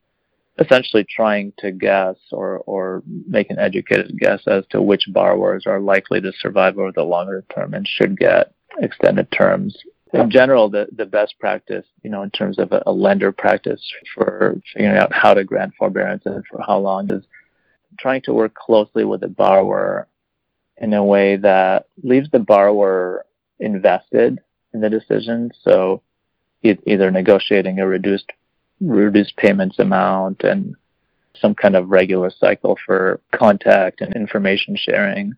essentially 0.58 1.04
trying 1.04 1.52
to 1.58 1.70
guess 1.70 2.16
or, 2.32 2.58
or 2.66 3.02
make 3.26 3.50
an 3.50 3.58
educated 3.58 4.18
guess 4.18 4.42
as 4.46 4.64
to 4.70 4.82
which 4.82 5.04
borrowers 5.08 5.66
are 5.66 5.80
likely 5.80 6.20
to 6.20 6.32
survive 6.40 6.78
over 6.78 6.92
the 6.92 7.02
longer 7.02 7.44
term 7.54 7.74
and 7.74 7.86
should 7.86 8.18
get 8.18 8.52
extended 8.80 9.30
terms. 9.30 9.76
In 10.12 10.30
general, 10.30 10.68
the, 10.70 10.88
the 10.96 11.04
best 11.04 11.38
practice, 11.38 11.84
you 12.02 12.10
know, 12.10 12.22
in 12.22 12.30
terms 12.30 12.58
of 12.58 12.72
a, 12.72 12.82
a 12.86 12.92
lender 12.92 13.30
practice 13.30 13.80
for 14.14 14.60
figuring 14.72 14.96
out 14.96 15.12
how 15.12 15.34
to 15.34 15.44
grant 15.44 15.74
forbearance 15.78 16.22
and 16.24 16.44
for 16.46 16.62
how 16.66 16.78
long 16.78 17.12
is 17.12 17.24
trying 17.98 18.22
to 18.22 18.32
work 18.32 18.54
closely 18.54 19.04
with 19.04 19.20
the 19.20 19.28
borrower 19.28 20.08
in 20.78 20.94
a 20.94 21.04
way 21.04 21.36
that 21.36 21.86
leaves 22.02 22.30
the 22.30 22.38
borrower 22.38 23.26
invested 23.60 24.38
in 24.72 24.80
the 24.80 24.90
decision. 24.90 25.50
So 25.62 26.02
either 26.62 27.10
negotiating 27.10 27.78
a 27.78 27.86
reduced 27.86 28.32
reduced 28.80 29.36
payments 29.36 29.78
amount 29.78 30.42
and 30.42 30.74
some 31.40 31.54
kind 31.54 31.76
of 31.76 31.88
regular 31.88 32.30
cycle 32.30 32.76
for 32.84 33.20
contact 33.32 34.00
and 34.00 34.14
information 34.14 34.76
sharing, 34.76 35.34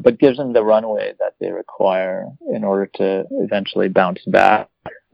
but 0.00 0.18
gives 0.18 0.38
them 0.38 0.52
the 0.52 0.62
runway 0.62 1.12
that 1.18 1.34
they 1.40 1.50
require 1.50 2.26
in 2.52 2.64
order 2.64 2.86
to 2.86 3.24
eventually 3.30 3.88
bounce 3.88 4.20
back. 4.26 4.68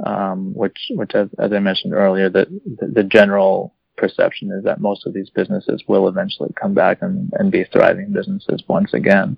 Um, 0.06 0.54
which, 0.54 0.78
which 0.90 1.12
as, 1.16 1.28
as, 1.40 1.52
I 1.52 1.58
mentioned 1.58 1.92
earlier, 1.92 2.30
the, 2.30 2.46
the, 2.80 3.02
general 3.02 3.74
perception 3.96 4.52
is 4.52 4.62
that 4.62 4.80
most 4.80 5.04
of 5.06 5.12
these 5.12 5.28
businesses 5.28 5.82
will 5.88 6.06
eventually 6.06 6.52
come 6.54 6.72
back 6.72 6.98
and, 7.02 7.32
and 7.36 7.50
be 7.50 7.64
thriving 7.64 8.12
businesses 8.12 8.62
once 8.68 8.94
again. 8.94 9.36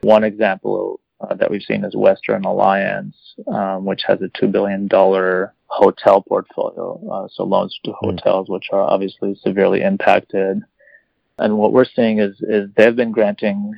One 0.00 0.24
example 0.24 0.98
uh, 1.30 1.34
that 1.34 1.50
we've 1.50 1.62
seen 1.62 1.84
is 1.84 1.94
Western 1.94 2.44
Alliance, 2.44 3.16
um, 3.48 3.84
which 3.84 4.02
has 4.06 4.20
a 4.22 4.28
$2 4.42 4.50
billion 4.50 4.88
hotel 5.66 6.22
portfolio, 6.22 7.00
uh, 7.10 7.28
so 7.32 7.44
loans 7.44 7.78
to 7.84 7.92
hmm. 7.92 8.10
hotels, 8.10 8.48
which 8.48 8.68
are 8.72 8.82
obviously 8.82 9.38
severely 9.42 9.82
impacted. 9.82 10.62
And 11.38 11.58
what 11.58 11.72
we're 11.72 11.84
seeing 11.84 12.20
is, 12.20 12.40
is 12.40 12.70
they've 12.76 12.94
been 12.94 13.12
granting 13.12 13.72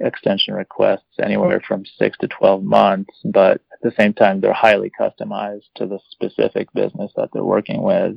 extension 0.00 0.54
requests 0.54 1.18
anywhere 1.22 1.62
from 1.66 1.84
six 1.98 2.16
to 2.18 2.28
12 2.28 2.62
months, 2.62 3.14
but 3.24 3.60
at 3.72 3.80
the 3.82 3.92
same 3.98 4.14
time, 4.14 4.40
they're 4.40 4.52
highly 4.52 4.90
customized 4.98 5.66
to 5.76 5.86
the 5.86 5.98
specific 6.10 6.72
business 6.72 7.12
that 7.16 7.28
they're 7.32 7.44
working 7.44 7.82
with, 7.82 8.16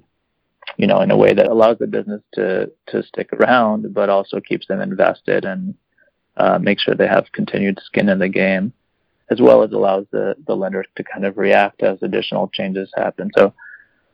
you 0.78 0.88
know, 0.88 1.02
in 1.02 1.12
a 1.12 1.18
way 1.18 1.34
that 1.34 1.48
allows 1.48 1.78
the 1.78 1.88
business 1.88 2.22
to, 2.34 2.72
to 2.88 3.04
stick 3.04 3.32
around, 3.34 3.94
but 3.94 4.10
also 4.10 4.40
keeps 4.40 4.68
them 4.68 4.82
invested 4.82 5.46
and 5.46 5.76
uh, 6.38 6.60
make 6.60 6.80
sure 6.80 6.96
they 6.96 7.08
have 7.08 7.32
continued 7.32 7.80
skin 7.86 8.10
in 8.10 8.20
the 8.20 8.30
game 8.30 8.74
as 9.30 9.42
well 9.42 9.64
as 9.64 9.72
allows 9.72 10.06
the, 10.12 10.36
the 10.46 10.56
lenders 10.56 10.88
to 10.96 11.04
kind 11.04 11.26
of 11.26 11.38
react 11.38 11.82
as 11.82 11.98
additional 12.02 12.48
changes 12.50 12.92
happen. 12.96 13.32
So 13.36 13.54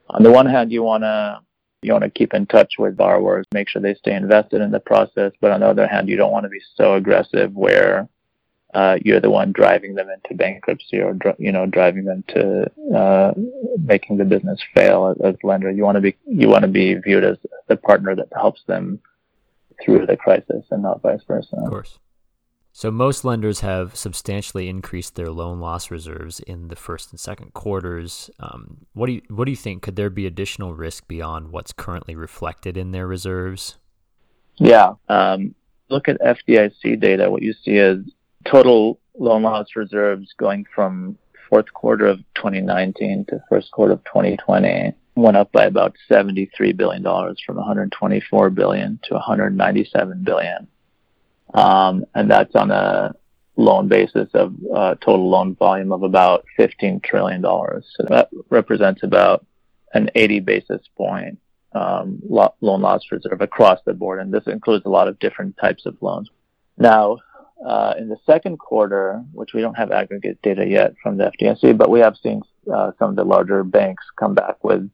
on 0.10 0.24
the 0.24 0.32
one 0.32 0.46
hand, 0.46 0.72
you 0.72 0.84
want 0.84 1.04
to 1.04 1.40
you 1.84 1.94
want 1.94 2.04
to 2.04 2.12
keep 2.12 2.36
in 2.36 2.46
touch 2.46 2.74
with 2.78 2.96
borrowers, 2.96 3.48
make 3.54 3.68
sure 3.68 3.82
they 3.82 3.96
stay 3.96 4.13
invested 4.13 4.62
in 4.62 4.70
the 4.70 4.80
process. 4.80 5.32
But 5.42 5.51
on 5.51 5.62
the 5.62 5.68
other 5.68 5.88
hand, 5.88 6.10
you 6.10 6.16
don't 6.16 6.32
want 6.32 6.44
to 6.44 6.50
be 6.50 6.62
so 6.75 6.94
aggressive 6.94 7.56
where 7.56 8.08
uh, 8.75 9.00
you're 9.04 9.20
the 9.20 9.32
one 9.32 9.51
driving 9.51 9.96
them 9.96 10.08
into 10.10 10.38
bankruptcy 10.38 11.00
or 11.00 11.18
you 11.40 11.51
know 11.51 11.66
driving 11.66 12.06
them 12.06 12.24
to 12.30 12.72
uh, 12.96 13.34
making 13.84 14.18
the 14.18 14.25
business 14.25 14.60
fail 14.75 15.08
as, 15.08 15.34
as 15.34 15.36
lender. 15.44 15.72
You 15.72 15.84
want 15.84 15.96
to 15.96 16.01
be 16.01 16.16
you 16.25 16.48
want 16.48 16.63
to 16.63 16.70
be 16.70 16.94
viewed 16.94 17.24
as 17.24 17.38
the 17.68 17.75
partner 17.75 18.16
that 18.16 18.28
helps 18.34 18.62
them 18.68 19.00
through 19.84 20.06
the 20.06 20.16
crisis 20.16 20.63
and 20.70 20.84
not 20.84 21.01
vice 21.01 21.24
versa. 21.28 21.56
Of 21.58 21.70
course. 21.70 21.98
So 22.74 22.90
most 22.90 23.25
lenders 23.25 23.60
have 23.60 23.96
substantially 23.96 24.70
increased 24.70 25.16
their 25.16 25.30
loan 25.30 25.60
loss 25.60 25.92
reserves 25.92 26.40
in 26.40 26.70
the 26.70 26.75
first 26.75 27.12
and 27.12 27.20
second 27.20 27.54
quarters. 27.54 28.30
Um, 28.40 28.86
what 28.94 29.08
do 29.08 29.13
you 29.13 29.22
what 29.30 29.46
do 29.46 29.51
you 29.51 29.58
think? 29.58 29.84
Could 29.84 29.98
there 29.98 30.10
be 30.10 30.25
additional 30.25 30.74
risk 30.74 31.08
beyond 31.08 31.51
what's 31.51 31.74
currently 31.74 32.16
reflected 32.16 32.78
in 32.78 32.92
their 32.92 33.08
reserves? 33.08 33.78
Yeah, 34.56 34.94
um, 35.10 35.54
look 35.90 36.08
at 36.08 36.22
FDIC 36.22 37.00
data. 37.00 37.30
What 37.30 37.42
you 37.42 37.54
see 37.54 37.78
is 37.78 38.06
total 38.46 39.00
loan 39.18 39.44
loss 39.44 39.75
reserves 39.75 40.34
going 40.38 40.66
from 40.74 41.18
fourth 41.50 41.74
quarter 41.74 42.08
of 42.08 42.20
2019 42.36 43.25
to 43.25 43.44
first 43.50 43.72
quarter 43.72 43.94
of 43.94 44.04
2020 44.06 44.94
went 45.16 45.36
up 45.36 45.51
by 45.51 45.66
about 45.66 45.96
73 46.08 46.72
billion 46.72 47.04
dollars 47.04 47.42
from 47.46 47.58
124 47.58 48.50
billion 48.50 49.00
to 49.04 49.16
197 49.16 50.24
billion. 50.24 50.68
Um, 51.53 52.05
and 52.15 52.29
that's 52.29 52.55
on 52.55 52.72
a 52.72 53.13
loan 53.58 53.88
basis 53.88 54.29
of 54.34 54.53
uh, 54.74 54.96
total 54.96 55.29
loan 55.29 55.55
volume 55.55 55.91
of 55.91 56.03
about 56.03 56.46
$15 56.58 57.03
trillion. 57.03 57.41
So 57.41 58.05
that 58.10 58.29
represents 58.50 59.03
about 59.03 59.46
an 59.93 60.10
80 60.15 60.39
basis 60.41 60.81
point 60.96 61.38
um, 61.74 62.20
lo- 62.27 62.53
loan 62.62 62.81
loss 62.81 63.01
reserve 63.12 63.41
across 63.41 63.79
the 63.86 63.93
board. 63.93 64.20
And 64.20 64.34
this 64.34 64.48
includes 64.48 64.86
a 64.86 64.89
lot 64.89 65.08
of 65.08 65.20
different 65.20 65.58
types 65.58 65.86
of 65.86 65.98
loans. 66.01 66.29
Now, 66.77 67.17
uh, 67.65 67.93
in 67.98 68.10
the 68.10 68.17
second 68.25 68.58
quarter, 68.58 69.24
which 69.34 69.53
we 69.53 69.62
don't 69.62 69.75
have 69.75 69.91
aggregate 69.91 70.41
data 70.41 70.65
yet 70.65 70.96
from 71.03 71.17
the 71.17 71.31
FDIC, 71.39 71.77
but 71.77 71.91
we 71.91 72.00
have 72.00 72.17
seen 72.17 72.41
uh, 72.74 72.91
some 72.98 73.12
of 73.12 73.15
the 73.15 73.24
larger 73.24 73.63
banks 73.63 74.03
come 74.17 74.34
back 74.34 74.63
with 74.63 74.89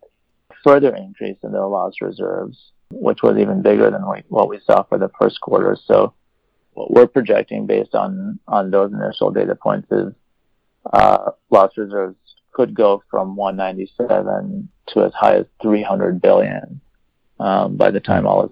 further 0.63 0.93
increase 0.95 1.37
in 1.43 1.51
their 1.53 1.65
loss 1.65 1.93
reserves, 2.01 2.71
which 2.91 3.23
was 3.23 3.37
even 3.37 3.61
bigger 3.61 3.89
than 3.89 4.01
what 4.27 4.49
we 4.49 4.59
saw 4.65 4.83
for 4.83 4.97
the 4.97 5.09
first 5.19 5.39
quarter. 5.39 5.77
So 5.85 6.13
what 6.77 6.91
we're 6.91 7.07
projecting 7.07 7.65
based 7.65 7.96
on 7.96 8.39
on 8.48 8.69
those 8.69 8.93
initial 8.93 9.31
data 9.31 9.55
points 9.55 9.91
is 9.91 10.13
uh, 10.93 11.31
loss 11.50 11.72
reserves 11.75 12.15
could 12.51 12.74
go 12.75 13.03
from 13.10 13.36
197 13.36 14.69
to 14.89 15.03
as 15.03 15.13
high 15.13 15.38
as 15.38 15.46
300 15.62 16.22
billion 16.22 16.79
um, 17.39 17.77
by 17.77 17.89
the 17.89 18.00
time 18.00 18.27
all 18.27 18.46
is 18.46 18.51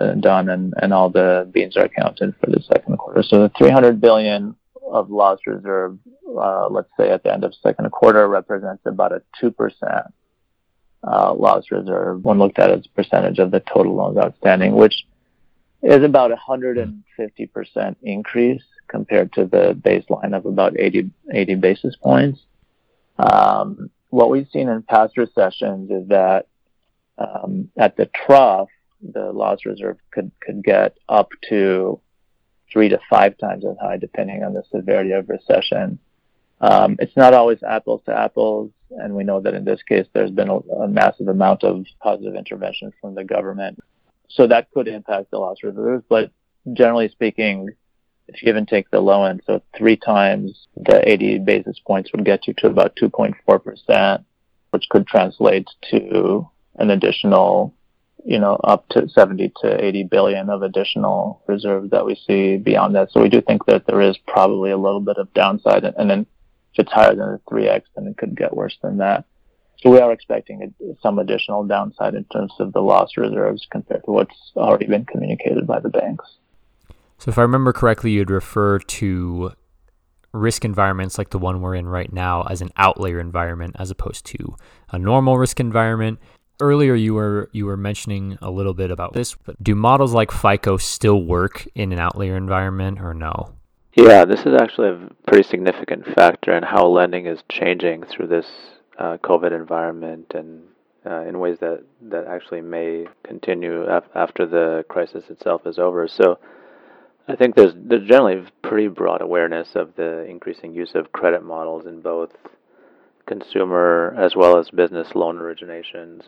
and 0.00 0.22
done 0.22 0.48
and, 0.48 0.74
and 0.80 0.92
all 0.92 1.10
the 1.10 1.48
beans 1.52 1.76
are 1.76 1.88
counted 1.88 2.34
for 2.40 2.50
the 2.50 2.62
second 2.72 2.96
quarter. 2.96 3.22
So 3.22 3.42
the 3.42 3.52
300 3.58 4.00
billion 4.00 4.54
of 4.90 5.10
loss 5.10 5.38
reserve, 5.46 5.98
uh, 6.38 6.68
let's 6.68 6.90
say 6.98 7.10
at 7.10 7.22
the 7.22 7.32
end 7.32 7.44
of 7.44 7.54
second 7.62 7.90
quarter, 7.90 8.26
represents 8.28 8.82
about 8.86 9.12
a 9.12 9.22
2% 9.42 10.10
uh, 11.04 11.34
loss 11.34 11.64
reserve 11.70 12.24
when 12.24 12.38
looked 12.38 12.58
at 12.58 12.70
as 12.70 12.86
a 12.86 12.88
percentage 12.90 13.38
of 13.38 13.50
the 13.50 13.60
total 13.60 13.94
loans 13.94 14.18
outstanding, 14.18 14.74
which 14.74 15.04
is 15.82 16.02
about 16.02 16.32
a 16.32 16.36
150% 16.36 17.96
increase 18.02 18.62
compared 18.88 19.32
to 19.34 19.44
the 19.44 19.78
baseline 19.80 20.36
of 20.36 20.46
about 20.46 20.78
80, 20.78 21.10
80 21.32 21.54
basis 21.56 21.96
points. 21.96 22.40
Um, 23.18 23.90
what 24.10 24.30
we've 24.30 24.48
seen 24.52 24.68
in 24.68 24.82
past 24.82 25.16
recessions 25.16 25.90
is 25.90 26.08
that 26.08 26.46
um, 27.18 27.70
at 27.76 27.96
the 27.96 28.06
trough, 28.06 28.68
the 29.02 29.32
loss 29.32 29.64
reserve 29.64 29.98
could, 30.10 30.30
could 30.40 30.64
get 30.64 30.96
up 31.08 31.28
to 31.48 32.00
three 32.72 32.88
to 32.88 32.98
five 33.08 33.38
times 33.38 33.64
as 33.64 33.76
high, 33.80 33.96
depending 33.96 34.42
on 34.42 34.54
the 34.54 34.62
severity 34.70 35.12
of 35.12 35.28
recession. 35.28 35.98
Um, 36.60 36.96
it's 36.98 37.16
not 37.16 37.34
always 37.34 37.62
apples 37.62 38.02
to 38.06 38.18
apples, 38.18 38.72
and 38.90 39.14
we 39.14 39.22
know 39.22 39.40
that 39.40 39.54
in 39.54 39.64
this 39.64 39.82
case, 39.82 40.06
there's 40.12 40.30
been 40.30 40.48
a, 40.48 40.56
a 40.56 40.88
massive 40.88 41.28
amount 41.28 41.62
of 41.62 41.84
positive 42.00 42.34
intervention 42.34 42.92
from 43.00 43.14
the 43.14 43.24
government 43.24 43.78
so 44.28 44.46
that 44.46 44.70
could 44.72 44.88
impact 44.88 45.30
the 45.30 45.38
loss 45.38 45.58
reserves. 45.62 46.04
But 46.08 46.30
generally 46.72 47.08
speaking, 47.08 47.70
if 48.28 48.42
you 48.42 48.50
even 48.50 48.66
take 48.66 48.90
the 48.90 49.00
low 49.00 49.24
end, 49.24 49.42
so 49.46 49.62
three 49.76 49.96
times 49.96 50.66
the 50.76 51.06
80 51.08 51.38
basis 51.40 51.78
points 51.84 52.10
would 52.12 52.24
get 52.24 52.46
you 52.46 52.54
to 52.58 52.66
about 52.66 52.96
2.4%, 52.96 54.24
which 54.70 54.88
could 54.90 55.06
translate 55.06 55.68
to 55.90 56.48
an 56.76 56.90
additional, 56.90 57.74
you 58.24 58.38
know, 58.38 58.54
up 58.64 58.86
to 58.90 59.08
70 59.08 59.52
to 59.62 59.84
80 59.84 60.04
billion 60.04 60.50
of 60.50 60.62
additional 60.62 61.42
reserves 61.46 61.90
that 61.90 62.04
we 62.04 62.14
see 62.26 62.58
beyond 62.58 62.94
that. 62.94 63.10
So 63.12 63.22
we 63.22 63.30
do 63.30 63.40
think 63.40 63.64
that 63.66 63.86
there 63.86 64.02
is 64.02 64.18
probably 64.26 64.70
a 64.70 64.78
little 64.78 65.00
bit 65.00 65.16
of 65.16 65.32
downside. 65.32 65.84
And 65.84 66.10
then 66.10 66.26
if 66.74 66.80
it's 66.80 66.92
higher 66.92 67.14
than 67.14 67.32
the 67.32 67.40
3x, 67.50 67.82
then 67.96 68.06
it 68.06 68.18
could 68.18 68.36
get 68.36 68.54
worse 68.54 68.76
than 68.82 68.98
that. 68.98 69.24
So 69.82 69.90
we 69.90 70.00
are 70.00 70.10
expecting 70.10 70.74
some 71.00 71.18
additional 71.18 71.64
downside 71.64 72.14
in 72.14 72.24
terms 72.24 72.52
of 72.58 72.72
the 72.72 72.80
loss 72.80 73.16
reserves 73.16 73.66
compared 73.70 74.04
to 74.04 74.10
what's 74.10 74.52
already 74.56 74.86
been 74.86 75.04
communicated 75.04 75.66
by 75.66 75.78
the 75.78 75.88
banks. 75.88 76.24
So 77.18 77.30
if 77.30 77.38
I 77.38 77.42
remember 77.42 77.72
correctly, 77.72 78.10
you'd 78.12 78.30
refer 78.30 78.78
to 78.78 79.52
risk 80.32 80.64
environments 80.64 81.16
like 81.16 81.30
the 81.30 81.38
one 81.38 81.60
we're 81.60 81.74
in 81.74 81.86
right 81.86 82.12
now 82.12 82.42
as 82.42 82.60
an 82.60 82.70
outlier 82.76 83.18
environment 83.20 83.76
as 83.78 83.90
opposed 83.90 84.26
to 84.26 84.56
a 84.90 84.98
normal 84.98 85.38
risk 85.38 85.60
environment. 85.60 86.18
Earlier 86.60 86.94
you 86.94 87.14
were 87.14 87.48
you 87.52 87.66
were 87.66 87.76
mentioning 87.76 88.36
a 88.42 88.50
little 88.50 88.74
bit 88.74 88.90
about 88.90 89.12
this, 89.12 89.36
but 89.36 89.62
do 89.62 89.76
models 89.76 90.12
like 90.12 90.32
FICO 90.32 90.76
still 90.76 91.22
work 91.22 91.66
in 91.76 91.92
an 91.92 92.00
outlier 92.00 92.36
environment 92.36 93.00
or 93.00 93.14
no? 93.14 93.54
Yeah, 93.94 94.24
this 94.24 94.40
is 94.40 94.54
actually 94.60 94.88
a 94.88 95.08
pretty 95.26 95.48
significant 95.48 96.04
factor 96.14 96.52
in 96.56 96.64
how 96.64 96.86
lending 96.86 97.26
is 97.26 97.40
changing 97.48 98.04
through 98.04 98.26
this 98.26 98.46
uh, 98.98 99.16
COVID 99.18 99.52
environment 99.52 100.32
and 100.34 100.62
uh, 101.06 101.22
in 101.22 101.38
ways 101.38 101.58
that, 101.60 101.84
that 102.02 102.26
actually 102.26 102.60
may 102.60 103.06
continue 103.24 103.82
af- 103.82 104.08
after 104.14 104.46
the 104.46 104.84
crisis 104.88 105.24
itself 105.30 105.66
is 105.66 105.78
over. 105.78 106.08
So 106.08 106.38
I 107.28 107.36
think 107.36 107.54
there's 107.54 107.74
there's 107.76 108.08
generally 108.08 108.44
pretty 108.62 108.88
broad 108.88 109.22
awareness 109.22 109.68
of 109.74 109.94
the 109.96 110.24
increasing 110.24 110.74
use 110.74 110.92
of 110.94 111.12
credit 111.12 111.42
models 111.42 111.86
in 111.86 112.00
both 112.00 112.30
consumer 113.26 114.14
as 114.18 114.34
well 114.34 114.58
as 114.58 114.70
business 114.70 115.14
loan 115.14 115.36
originations. 115.36 116.22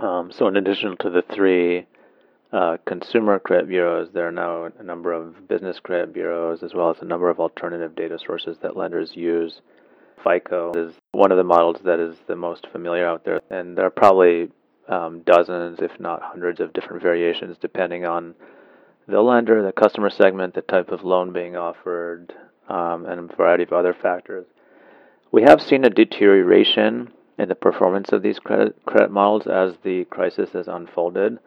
Um, 0.00 0.30
so 0.32 0.46
in 0.46 0.56
addition 0.56 0.96
to 1.00 1.10
the 1.10 1.22
three 1.34 1.86
uh, 2.52 2.76
consumer 2.86 3.40
credit 3.40 3.68
bureaus, 3.68 4.08
there 4.14 4.28
are 4.28 4.32
now 4.32 4.70
a 4.78 4.82
number 4.82 5.12
of 5.12 5.48
business 5.48 5.80
credit 5.80 6.14
bureaus 6.14 6.62
as 6.62 6.72
well 6.72 6.90
as 6.90 6.96
a 7.02 7.04
number 7.04 7.28
of 7.28 7.40
alternative 7.40 7.94
data 7.96 8.18
sources 8.24 8.56
that 8.62 8.76
lenders 8.76 9.10
use 9.14 9.60
FICO 10.18 10.72
is 10.74 10.94
one 11.12 11.30
of 11.30 11.38
the 11.38 11.44
models 11.44 11.78
that 11.84 11.98
is 11.98 12.16
the 12.26 12.36
most 12.36 12.66
familiar 12.72 13.06
out 13.06 13.24
there, 13.24 13.40
and 13.50 13.76
there 13.76 13.86
are 13.86 13.90
probably 13.90 14.50
um, 14.88 15.20
dozens, 15.20 15.80
if 15.80 15.98
not 16.00 16.22
hundreds, 16.22 16.60
of 16.60 16.72
different 16.72 17.02
variations 17.02 17.56
depending 17.60 18.04
on 18.04 18.34
the 19.06 19.20
lender, 19.20 19.64
the 19.64 19.72
customer 19.72 20.10
segment, 20.10 20.54
the 20.54 20.62
type 20.62 20.90
of 20.90 21.04
loan 21.04 21.32
being 21.32 21.56
offered, 21.56 22.34
um, 22.68 23.06
and 23.06 23.30
a 23.30 23.36
variety 23.36 23.62
of 23.62 23.72
other 23.72 23.94
factors. 23.94 24.46
We 25.32 25.42
have 25.42 25.62
seen 25.62 25.84
a 25.84 25.90
deterioration 25.90 27.12
in 27.38 27.48
the 27.48 27.54
performance 27.54 28.10
of 28.12 28.22
these 28.22 28.38
credit 28.38 28.76
credit 28.84 29.10
models 29.10 29.46
as 29.46 29.74
the 29.82 30.04
crisis 30.06 30.50
has 30.52 30.68
unfolded. 30.68 31.38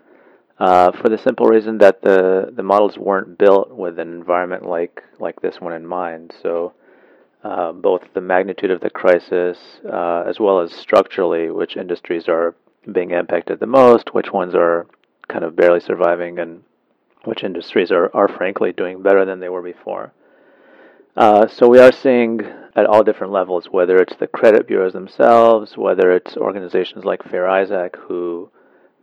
Uh, 0.57 0.91
for 0.91 1.09
the 1.09 1.17
simple 1.17 1.47
reason 1.47 1.79
that 1.79 2.03
the, 2.03 2.51
the 2.55 2.61
models 2.61 2.95
weren't 2.95 3.37
built 3.37 3.71
with 3.71 3.97
an 3.97 4.13
environment 4.13 4.63
like 4.63 5.01
like 5.19 5.41
this 5.41 5.59
one 5.59 5.73
in 5.73 5.85
mind. 5.85 6.33
So 6.41 6.73
uh, 7.43 7.71
both 7.71 8.01
the 8.13 8.21
magnitude 8.21 8.71
of 8.71 8.81
the 8.81 8.89
crisis 8.89 9.57
uh, 9.91 10.23
as 10.27 10.39
well 10.39 10.59
as 10.59 10.71
structurally 10.73 11.49
which 11.49 11.75
industries 11.75 12.27
are 12.27 12.55
being 12.91 13.11
impacted 13.11 13.59
the 13.59 13.65
most, 13.65 14.13
which 14.13 14.31
ones 14.31 14.53
are 14.55 14.87
kind 15.27 15.43
of 15.43 15.55
barely 15.55 15.79
surviving, 15.79 16.39
and 16.39 16.63
which 17.23 17.43
industries 17.43 17.91
are, 17.91 18.09
are 18.15 18.27
frankly 18.27 18.71
doing 18.71 19.01
better 19.01 19.25
than 19.25 19.39
they 19.39 19.49
were 19.49 19.61
before. 19.61 20.11
Uh, 21.15 21.47
so 21.47 21.67
we 21.67 21.79
are 21.79 21.91
seeing 21.91 22.41
at 22.75 22.85
all 22.85 23.03
different 23.03 23.33
levels, 23.33 23.67
whether 23.69 23.97
it's 23.97 24.15
the 24.15 24.27
credit 24.27 24.67
bureaus 24.67 24.93
themselves, 24.93 25.77
whether 25.77 26.11
it's 26.11 26.37
organizations 26.37 27.03
like 27.03 27.21
Fair 27.23 27.47
Isaac 27.47 27.95
who 28.07 28.49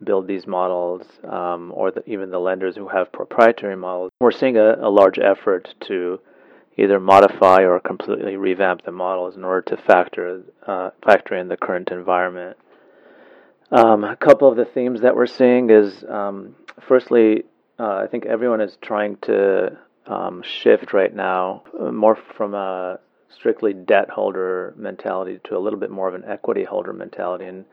build 0.03 0.27
these 0.27 0.47
models, 0.47 1.03
um, 1.25 1.73
or 1.75 1.91
the, 1.91 2.09
even 2.09 2.31
the 2.31 2.39
lenders 2.39 2.77
who 2.77 2.89
have 2.89 3.13
proprietary 3.13 3.77
models. 3.77 4.11
We're 4.21 4.31
seeing 4.31 4.57
a, 4.57 4.77
a 4.81 4.89
large 4.89 5.19
effort 5.19 5.75
to 5.89 6.21
either 6.79 7.01
modify 7.01 7.65
or 7.65 7.81
completely 7.81 8.37
revamp 8.37 8.85
the 8.85 8.93
models 8.93 9.37
in 9.37 9.45
order 9.45 9.63
to 9.63 9.77
factor 9.83 10.43
uh, 10.67 10.91
factor 11.05 11.35
in 11.35 11.49
the 11.49 11.57
current 11.57 11.91
environment. 11.91 12.57
Um, 13.71 14.05
a 14.05 14.17
couple 14.17 14.49
of 14.49 14.57
the 14.57 14.65
themes 14.65 15.03
that 15.03 15.15
we're 15.15 15.27
seeing 15.27 15.69
is, 15.69 16.05
um, 16.09 16.55
firstly, 16.87 17.45
uh, 17.79 17.97
I 17.97 18.07
think 18.07 18.25
everyone 18.25 18.63
is 18.63 18.79
trying 18.81 19.17
to 19.23 19.77
um, 20.07 20.43
shift 20.43 20.95
right 20.95 21.15
now 21.15 21.65
uh, 21.79 21.93
more 21.93 22.17
from 22.37 22.55
a 22.55 22.99
strictly 23.29 23.75
debt 23.75 24.09
holder 24.09 24.73
mentality 24.77 25.39
to 25.45 25.57
a 25.57 25.61
little 25.61 25.79
bit 25.79 25.91
more 25.91 26.09
of 26.09 26.15
an 26.15 26.25
equity 26.27 26.65
holder 26.65 26.95
mentality 26.95 27.45
and 27.45 27.67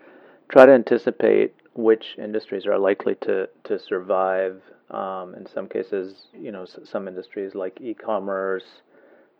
try 0.49 0.65
to 0.65 0.71
anticipate 0.73 1.55
which 1.75 2.15
industries 2.17 2.65
are 2.65 2.77
likely 2.77 3.15
to, 3.15 3.47
to 3.63 3.79
survive. 3.79 4.61
Um, 4.91 5.33
in 5.35 5.47
some 5.47 5.67
cases, 5.67 6.27
you 6.37 6.51
know, 6.51 6.65
some 6.65 7.07
industries 7.07 7.55
like 7.55 7.79
e-commerce, 7.81 8.65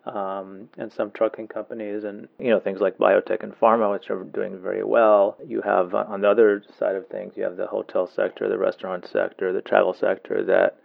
um, 0.06 0.70
and 0.78 0.92
some 0.92 1.12
trucking 1.12 1.48
companies, 1.48 2.04
and 2.04 2.28
you 2.40 2.50
know 2.50 2.60
things 2.60 2.80
like 2.80 2.98
biotech 2.98 3.44
and 3.44 3.54
pharma, 3.54 3.92
which 3.92 4.10
are 4.10 4.24
doing 4.24 4.62
very 4.62 4.84
well. 4.84 5.38
You 5.46 5.62
have 5.62 5.94
uh, 5.94 6.06
on 6.08 6.22
the 6.22 6.30
other 6.30 6.64
side 6.78 6.96
of 6.96 7.08
things, 7.08 7.34
you 7.36 7.44
have 7.44 7.58
the 7.58 7.68
hotel 7.68 8.08
sector, 8.08 8.48
the 8.48 8.58
restaurant 8.58 9.08
sector, 9.08 9.52
the 9.52 9.62
travel 9.62 9.94
sector 9.94 10.44
that 10.46 10.78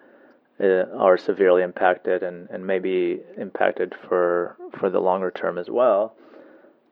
uh, 0.62 0.96
are 0.96 1.18
severely 1.18 1.62
impacted 1.62 2.22
and, 2.22 2.48
and 2.50 2.66
maybe 2.66 3.20
impacted 3.38 3.94
for 4.08 4.56
for 4.78 4.90
the 4.90 5.00
longer 5.00 5.30
term 5.30 5.58
as 5.58 5.68
well. 5.68 6.14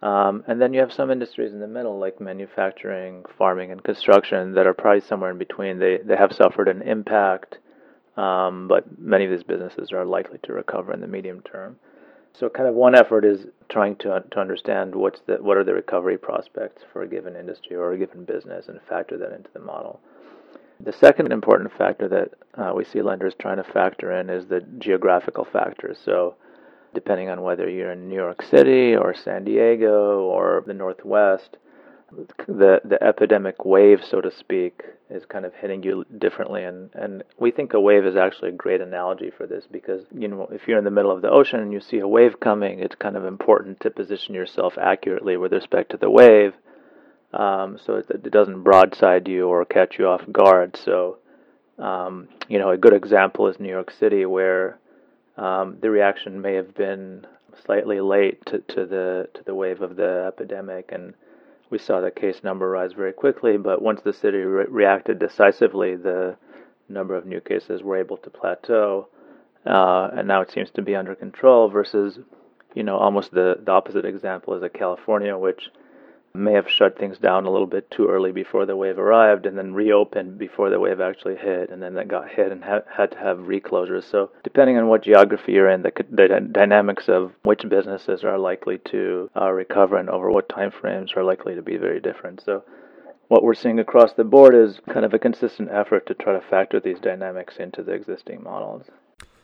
Um, 0.00 0.44
and 0.46 0.60
then 0.60 0.72
you 0.72 0.80
have 0.80 0.92
some 0.92 1.10
industries 1.10 1.52
in 1.52 1.58
the 1.58 1.66
middle, 1.66 1.98
like 1.98 2.20
manufacturing, 2.20 3.24
farming, 3.36 3.72
and 3.72 3.82
construction, 3.82 4.54
that 4.54 4.66
are 4.66 4.74
probably 4.74 5.00
somewhere 5.00 5.30
in 5.30 5.38
between. 5.38 5.78
They 5.78 5.98
they 5.98 6.16
have 6.16 6.32
suffered 6.32 6.68
an 6.68 6.82
impact, 6.82 7.58
um, 8.16 8.68
but 8.68 8.98
many 8.98 9.24
of 9.24 9.30
these 9.30 9.42
businesses 9.42 9.92
are 9.92 10.04
likely 10.04 10.38
to 10.44 10.52
recover 10.52 10.92
in 10.92 11.00
the 11.00 11.08
medium 11.08 11.40
term. 11.40 11.76
So, 12.34 12.48
kind 12.48 12.68
of 12.68 12.74
one 12.74 12.94
effort 12.94 13.24
is 13.24 13.46
trying 13.68 13.96
to 13.96 14.22
to 14.30 14.40
understand 14.40 14.94
what's 14.94 15.20
the 15.26 15.36
what 15.36 15.56
are 15.56 15.64
the 15.64 15.74
recovery 15.74 16.18
prospects 16.18 16.82
for 16.92 17.02
a 17.02 17.08
given 17.08 17.36
industry 17.36 17.76
or 17.76 17.92
a 17.92 17.98
given 17.98 18.24
business, 18.24 18.68
and 18.68 18.80
factor 18.88 19.18
that 19.18 19.32
into 19.32 19.50
the 19.52 19.60
model. 19.60 20.00
The 20.80 20.92
second 20.92 21.32
important 21.32 21.72
factor 21.76 22.08
that 22.08 22.30
uh, 22.54 22.72
we 22.74 22.84
see 22.84 23.02
lenders 23.02 23.34
trying 23.36 23.56
to 23.56 23.64
factor 23.64 24.12
in 24.12 24.30
is 24.30 24.46
the 24.46 24.60
geographical 24.78 25.44
factors. 25.44 25.98
So, 26.04 26.36
depending 26.94 27.28
on 27.28 27.42
whether 27.42 27.68
you're 27.68 27.92
in 27.92 28.08
New 28.08 28.14
York 28.14 28.42
City 28.42 28.94
or 28.94 29.14
San 29.14 29.44
Diego 29.44 30.20
or 30.20 30.62
the 30.66 30.74
Northwest, 30.74 31.56
the 32.46 32.80
the 32.84 33.02
epidemic 33.02 33.64
wave, 33.64 34.00
so 34.02 34.20
to 34.20 34.30
speak, 34.30 34.82
is 35.10 35.24
kind 35.26 35.44
of 35.44 35.54
hitting 35.54 35.82
you 35.82 36.04
differently. 36.18 36.64
And, 36.64 36.90
and 36.94 37.22
we 37.38 37.50
think 37.50 37.74
a 37.74 37.80
wave 37.80 38.06
is 38.06 38.16
actually 38.16 38.50
a 38.50 38.52
great 38.52 38.80
analogy 38.80 39.30
for 39.30 39.46
this 39.46 39.64
because 39.70 40.04
you 40.12 40.28
know 40.28 40.48
if 40.50 40.66
you're 40.66 40.78
in 40.78 40.84
the 40.84 40.90
middle 40.90 41.10
of 41.10 41.22
the 41.22 41.30
ocean 41.30 41.60
and 41.60 41.72
you 41.72 41.80
see 41.80 41.98
a 41.98 42.08
wave 42.08 42.40
coming, 42.40 42.80
it's 42.80 42.94
kind 42.94 43.16
of 43.16 43.24
important 43.24 43.80
to 43.80 43.90
position 43.90 44.34
yourself 44.34 44.78
accurately 44.78 45.36
with 45.36 45.52
respect 45.52 45.90
to 45.90 45.96
the 45.96 46.10
wave 46.10 46.54
um, 47.32 47.78
so 47.84 47.96
it, 47.96 48.06
it, 48.10 48.30
doesn't 48.30 48.62
broadside 48.62 49.28
you 49.28 49.48
or 49.48 49.64
catch 49.64 49.98
you 49.98 50.06
off 50.08 50.22
guard. 50.32 50.76
So, 50.76 51.18
um, 51.78 52.28
you 52.48 52.58
know, 52.58 52.70
a 52.70 52.78
good 52.78 52.94
example 52.94 53.48
is 53.48 53.60
New 53.60 53.68
York 53.68 53.90
City, 53.90 54.24
where 54.24 54.78
um, 55.36 55.76
the 55.80 55.90
reaction 55.90 56.40
may 56.40 56.54
have 56.54 56.74
been 56.74 57.26
slightly 57.66 58.00
late 58.00 58.44
to, 58.46 58.60
to 58.60 58.86
the 58.86 59.28
to 59.34 59.44
the 59.44 59.54
wave 59.54 59.82
of 59.82 59.96
the 59.96 60.24
epidemic, 60.26 60.90
and 60.90 61.12
we 61.70 61.78
saw 61.78 62.00
the 62.00 62.10
case 62.10 62.42
number 62.42 62.68
rise 62.68 62.92
very 62.92 63.12
quickly. 63.12 63.56
But 63.56 63.82
once 63.82 64.00
the 64.02 64.12
city 64.12 64.38
re- 64.38 64.66
reacted 64.68 65.18
decisively, 65.18 65.96
the 65.96 66.36
number 66.88 67.14
of 67.14 67.26
new 67.26 67.40
cases 67.40 67.82
were 67.82 67.96
able 67.96 68.16
to 68.18 68.30
plateau, 68.30 69.08
uh, 69.66 70.10
and 70.16 70.26
now 70.26 70.40
it 70.40 70.50
seems 70.50 70.70
to 70.70 70.82
be 70.82 70.94
under 70.94 71.14
control. 71.14 71.68
Versus, 71.68 72.18
you 72.74 72.82
know, 72.82 72.96
almost 72.96 73.32
the, 73.32 73.56
the 73.62 73.70
opposite 73.72 74.04
example 74.04 74.54
is 74.54 74.62
a 74.62 74.68
California, 74.68 75.36
which 75.36 75.68
may 76.34 76.52
have 76.52 76.68
shut 76.68 76.98
things 76.98 77.18
down 77.18 77.46
a 77.46 77.50
little 77.50 77.66
bit 77.66 77.90
too 77.90 78.06
early 78.08 78.32
before 78.32 78.66
the 78.66 78.76
wave 78.76 78.98
arrived 78.98 79.46
and 79.46 79.56
then 79.56 79.74
reopened 79.74 80.38
before 80.38 80.70
the 80.70 80.78
wave 80.78 81.00
actually 81.00 81.36
hit 81.36 81.70
and 81.70 81.82
then 81.82 81.94
that 81.94 82.08
got 82.08 82.28
hit 82.28 82.52
and 82.52 82.62
ha- 82.62 82.82
had 82.94 83.10
to 83.10 83.18
have 83.18 83.48
reclosures. 83.48 84.04
So 84.04 84.30
depending 84.44 84.76
on 84.76 84.88
what 84.88 85.02
geography 85.02 85.52
you're 85.52 85.70
in 85.70 85.82
the, 85.82 85.92
the 86.10 86.48
dynamics 86.52 87.08
of 87.08 87.32
which 87.42 87.68
businesses 87.68 88.24
are 88.24 88.38
likely 88.38 88.78
to 88.90 89.30
uh, 89.36 89.50
recover 89.50 89.96
and 89.96 90.10
over 90.10 90.30
what 90.30 90.48
time 90.48 90.70
frames 90.70 91.12
are 91.16 91.24
likely 91.24 91.54
to 91.54 91.62
be 91.62 91.76
very 91.76 92.00
different. 92.00 92.42
So 92.44 92.62
what 93.28 93.42
we're 93.42 93.54
seeing 93.54 93.78
across 93.78 94.12
the 94.14 94.24
board 94.24 94.54
is 94.54 94.80
kind 94.92 95.04
of 95.04 95.14
a 95.14 95.18
consistent 95.18 95.70
effort 95.70 96.06
to 96.06 96.14
try 96.14 96.32
to 96.34 96.40
factor 96.40 96.80
these 96.80 96.98
dynamics 96.98 97.56
into 97.58 97.82
the 97.82 97.92
existing 97.92 98.42
models. 98.42 98.84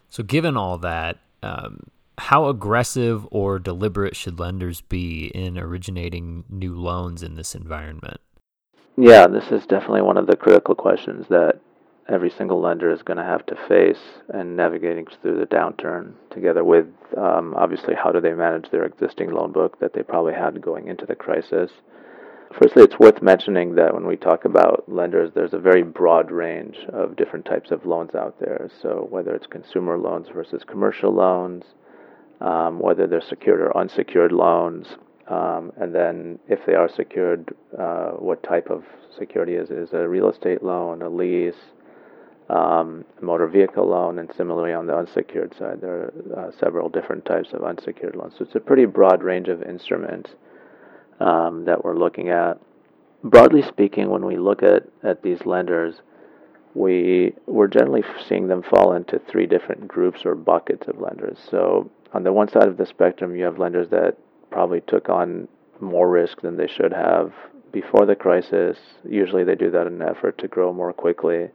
So 0.08 0.22
given 0.22 0.56
all 0.56 0.78
that 0.78 1.18
um, 1.42 1.80
how 2.18 2.48
aggressive 2.48 3.26
or 3.30 3.58
deliberate 3.58 4.16
should 4.16 4.38
lenders 4.38 4.80
be 4.80 5.26
in 5.26 5.58
originating 5.58 6.44
new 6.48 6.74
loans 6.74 7.22
in 7.22 7.34
this 7.34 7.54
environment? 7.54 8.20
Yeah, 8.96 9.26
this 9.26 9.50
is 9.50 9.66
definitely 9.66 10.02
one 10.02 10.16
of 10.16 10.26
the 10.26 10.36
critical 10.36 10.74
questions 10.74 11.26
that 11.28 11.60
every 12.08 12.30
single 12.30 12.60
lender 12.60 12.90
is 12.90 13.02
going 13.02 13.16
to 13.16 13.24
have 13.24 13.44
to 13.46 13.56
face 13.66 14.20
and 14.28 14.56
navigating 14.56 15.06
through 15.22 15.38
the 15.38 15.46
downturn 15.46 16.12
together 16.30 16.62
with 16.62 16.86
um, 17.16 17.54
obviously 17.56 17.94
how 17.94 18.12
do 18.12 18.20
they 18.20 18.34
manage 18.34 18.70
their 18.70 18.84
existing 18.84 19.32
loan 19.32 19.52
book 19.52 19.80
that 19.80 19.94
they 19.94 20.02
probably 20.02 20.34
had 20.34 20.60
going 20.60 20.88
into 20.88 21.06
the 21.06 21.14
crisis. 21.14 21.70
Firstly, 22.60 22.84
it's 22.84 22.98
worth 23.00 23.20
mentioning 23.20 23.74
that 23.74 23.94
when 23.94 24.06
we 24.06 24.16
talk 24.16 24.44
about 24.44 24.84
lenders, 24.86 25.32
there's 25.34 25.54
a 25.54 25.58
very 25.58 25.82
broad 25.82 26.30
range 26.30 26.76
of 26.92 27.16
different 27.16 27.46
types 27.46 27.72
of 27.72 27.84
loans 27.84 28.14
out 28.14 28.38
there. 28.38 28.70
So, 28.80 29.08
whether 29.10 29.34
it's 29.34 29.46
consumer 29.48 29.98
loans 29.98 30.28
versus 30.32 30.62
commercial 30.64 31.12
loans, 31.12 31.64
um, 32.40 32.78
whether 32.78 33.06
they're 33.06 33.20
secured 33.20 33.60
or 33.60 33.76
unsecured 33.76 34.32
loans, 34.32 34.86
um, 35.28 35.72
and 35.76 35.94
then 35.94 36.38
if 36.48 36.60
they 36.66 36.74
are 36.74 36.88
secured, 36.88 37.54
uh, 37.78 38.10
what 38.10 38.42
type 38.42 38.68
of 38.70 38.84
security 39.18 39.54
is 39.54 39.70
is 39.70 39.92
a 39.92 40.06
real 40.08 40.28
estate 40.28 40.62
loan, 40.62 41.02
a 41.02 41.08
lease, 41.08 41.54
um, 42.50 43.04
a 43.20 43.24
motor 43.24 43.46
vehicle 43.46 43.88
loan, 43.88 44.18
and 44.18 44.30
similarly 44.36 44.72
on 44.72 44.86
the 44.86 44.96
unsecured 44.96 45.54
side, 45.58 45.80
there 45.80 46.12
are 46.36 46.48
uh, 46.48 46.50
several 46.58 46.88
different 46.88 47.24
types 47.24 47.52
of 47.52 47.64
unsecured 47.64 48.16
loans. 48.16 48.34
So 48.36 48.44
it's 48.44 48.54
a 48.54 48.60
pretty 48.60 48.84
broad 48.84 49.22
range 49.22 49.48
of 49.48 49.62
instruments 49.62 50.30
um, 51.20 51.64
that 51.64 51.84
we're 51.84 51.96
looking 51.96 52.28
at. 52.28 52.60
Broadly 53.22 53.62
speaking, 53.62 54.10
when 54.10 54.26
we 54.26 54.36
look 54.36 54.62
at, 54.62 54.82
at 55.02 55.22
these 55.22 55.46
lenders, 55.46 55.94
we 56.74 57.32
we're 57.46 57.68
generally 57.68 58.02
seeing 58.28 58.48
them 58.48 58.62
fall 58.62 58.92
into 58.92 59.18
three 59.30 59.46
different 59.46 59.88
groups 59.88 60.26
or 60.26 60.34
buckets 60.34 60.86
of 60.88 61.00
lenders. 61.00 61.38
So 61.50 61.90
on 62.14 62.22
the 62.22 62.32
one 62.32 62.48
side 62.48 62.68
of 62.68 62.76
the 62.76 62.86
spectrum, 62.86 63.36
you 63.36 63.44
have 63.44 63.58
lenders 63.58 63.90
that 63.90 64.16
probably 64.50 64.80
took 64.86 65.08
on 65.08 65.48
more 65.80 66.08
risk 66.08 66.40
than 66.40 66.56
they 66.56 66.68
should 66.68 66.92
have 66.92 67.32
before 67.72 68.06
the 68.06 68.14
crisis. 68.14 68.78
Usually, 69.04 69.42
they 69.42 69.56
do 69.56 69.70
that 69.72 69.88
in 69.88 70.00
an 70.00 70.08
effort 70.08 70.38
to 70.38 70.48
grow 70.48 70.72
more 70.72 70.92
quickly. 70.92 71.48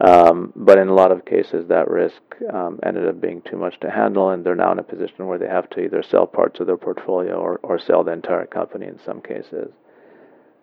Um, 0.00 0.52
but 0.56 0.78
in 0.78 0.88
a 0.88 0.94
lot 0.94 1.12
of 1.12 1.24
cases, 1.24 1.68
that 1.68 1.88
risk 1.88 2.20
um, 2.52 2.80
ended 2.84 3.06
up 3.06 3.20
being 3.20 3.40
too 3.42 3.56
much 3.56 3.78
to 3.80 3.90
handle, 3.90 4.30
and 4.30 4.44
they're 4.44 4.56
now 4.56 4.72
in 4.72 4.80
a 4.80 4.82
position 4.82 5.26
where 5.26 5.38
they 5.38 5.46
have 5.46 5.70
to 5.70 5.80
either 5.80 6.02
sell 6.02 6.26
parts 6.26 6.58
of 6.58 6.66
their 6.66 6.76
portfolio 6.76 7.34
or, 7.34 7.60
or 7.62 7.78
sell 7.78 8.02
the 8.02 8.10
entire 8.10 8.46
company 8.46 8.86
in 8.86 8.98
some 9.06 9.20
cases. 9.20 9.70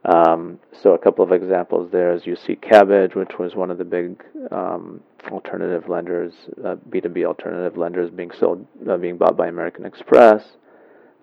Um, 0.05 0.59
so 0.71 0.93
a 0.93 0.97
couple 0.97 1.25
of 1.25 1.31
examples 1.31 1.91
there 1.91 2.13
is 2.13 2.25
you 2.25 2.35
see 2.35 2.55
Kabbage, 2.55 3.15
which 3.15 3.37
was 3.37 3.55
one 3.55 3.69
of 3.69 3.77
the 3.77 3.83
big 3.83 4.23
um, 4.49 5.01
alternative 5.29 5.89
lenders, 5.89 6.33
uh, 6.63 6.75
B2B 6.89 7.25
alternative 7.25 7.77
lenders 7.77 8.09
being 8.09 8.31
sold, 8.31 8.65
uh, 8.89 8.97
being 8.97 9.17
bought 9.17 9.35
by 9.35 9.47
American 9.47 9.85
Express. 9.85 10.43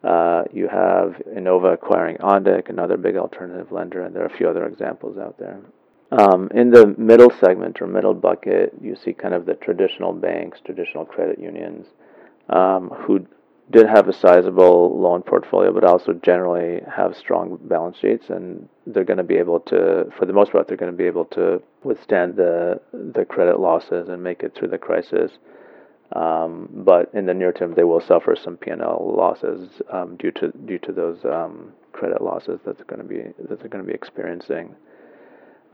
Uh, 0.04 0.44
you 0.52 0.68
have 0.68 1.20
Enova 1.34 1.72
acquiring 1.72 2.16
OnDeck, 2.18 2.68
another 2.68 2.96
big 2.96 3.16
alternative 3.16 3.72
lender, 3.72 4.04
and 4.04 4.14
there 4.14 4.22
are 4.22 4.32
a 4.32 4.36
few 4.36 4.48
other 4.48 4.66
examples 4.66 5.16
out 5.18 5.38
there. 5.38 5.58
Um, 6.12 6.48
in 6.54 6.70
the 6.70 6.94
middle 6.98 7.32
segment 7.40 7.80
or 7.80 7.86
middle 7.86 8.14
bucket, 8.14 8.72
you 8.80 8.94
see 8.94 9.12
kind 9.12 9.34
of 9.34 9.46
the 9.46 9.54
traditional 9.54 10.12
banks, 10.12 10.60
traditional 10.64 11.04
credit 11.04 11.40
unions, 11.40 11.86
um, 12.50 12.90
who 12.90 13.26
did 13.70 13.86
have 13.88 14.08
a 14.08 14.12
sizable 14.12 14.98
loan 14.98 15.22
portfolio, 15.22 15.72
but 15.72 15.84
also 15.84 16.12
generally 16.12 16.80
have 16.94 17.16
strong 17.16 17.58
balance 17.62 17.96
sheets, 17.98 18.30
and 18.30 18.68
they're 18.86 19.04
going 19.04 19.16
to 19.16 19.24
be 19.24 19.36
able 19.36 19.60
to, 19.60 20.04
for 20.16 20.24
the 20.24 20.32
most 20.32 20.52
part, 20.52 20.68
they're 20.68 20.76
going 20.76 20.92
to 20.92 20.96
be 20.96 21.06
able 21.06 21.24
to 21.24 21.60
withstand 21.82 22.36
the 22.36 22.80
the 22.92 23.24
credit 23.24 23.58
losses 23.58 24.08
and 24.08 24.22
make 24.22 24.42
it 24.42 24.54
through 24.54 24.68
the 24.68 24.78
crisis. 24.78 25.32
Um, 26.12 26.68
but 26.72 27.10
in 27.14 27.26
the 27.26 27.34
near 27.34 27.52
term, 27.52 27.74
they 27.74 27.82
will 27.82 28.00
suffer 28.00 28.36
some 28.36 28.56
P&L 28.56 29.14
losses 29.16 29.68
um, 29.90 30.16
due 30.16 30.30
to 30.32 30.52
due 30.64 30.78
to 30.78 30.92
those 30.92 31.24
um, 31.24 31.72
credit 31.92 32.22
losses 32.22 32.60
that 32.64 32.76
they're 32.76 32.86
going 32.86 33.02
to 33.02 33.08
be 33.08 33.22
that 33.48 33.58
they're 33.58 33.68
going 33.68 33.84
to 33.84 33.88
be 33.88 33.94
experiencing. 33.94 34.76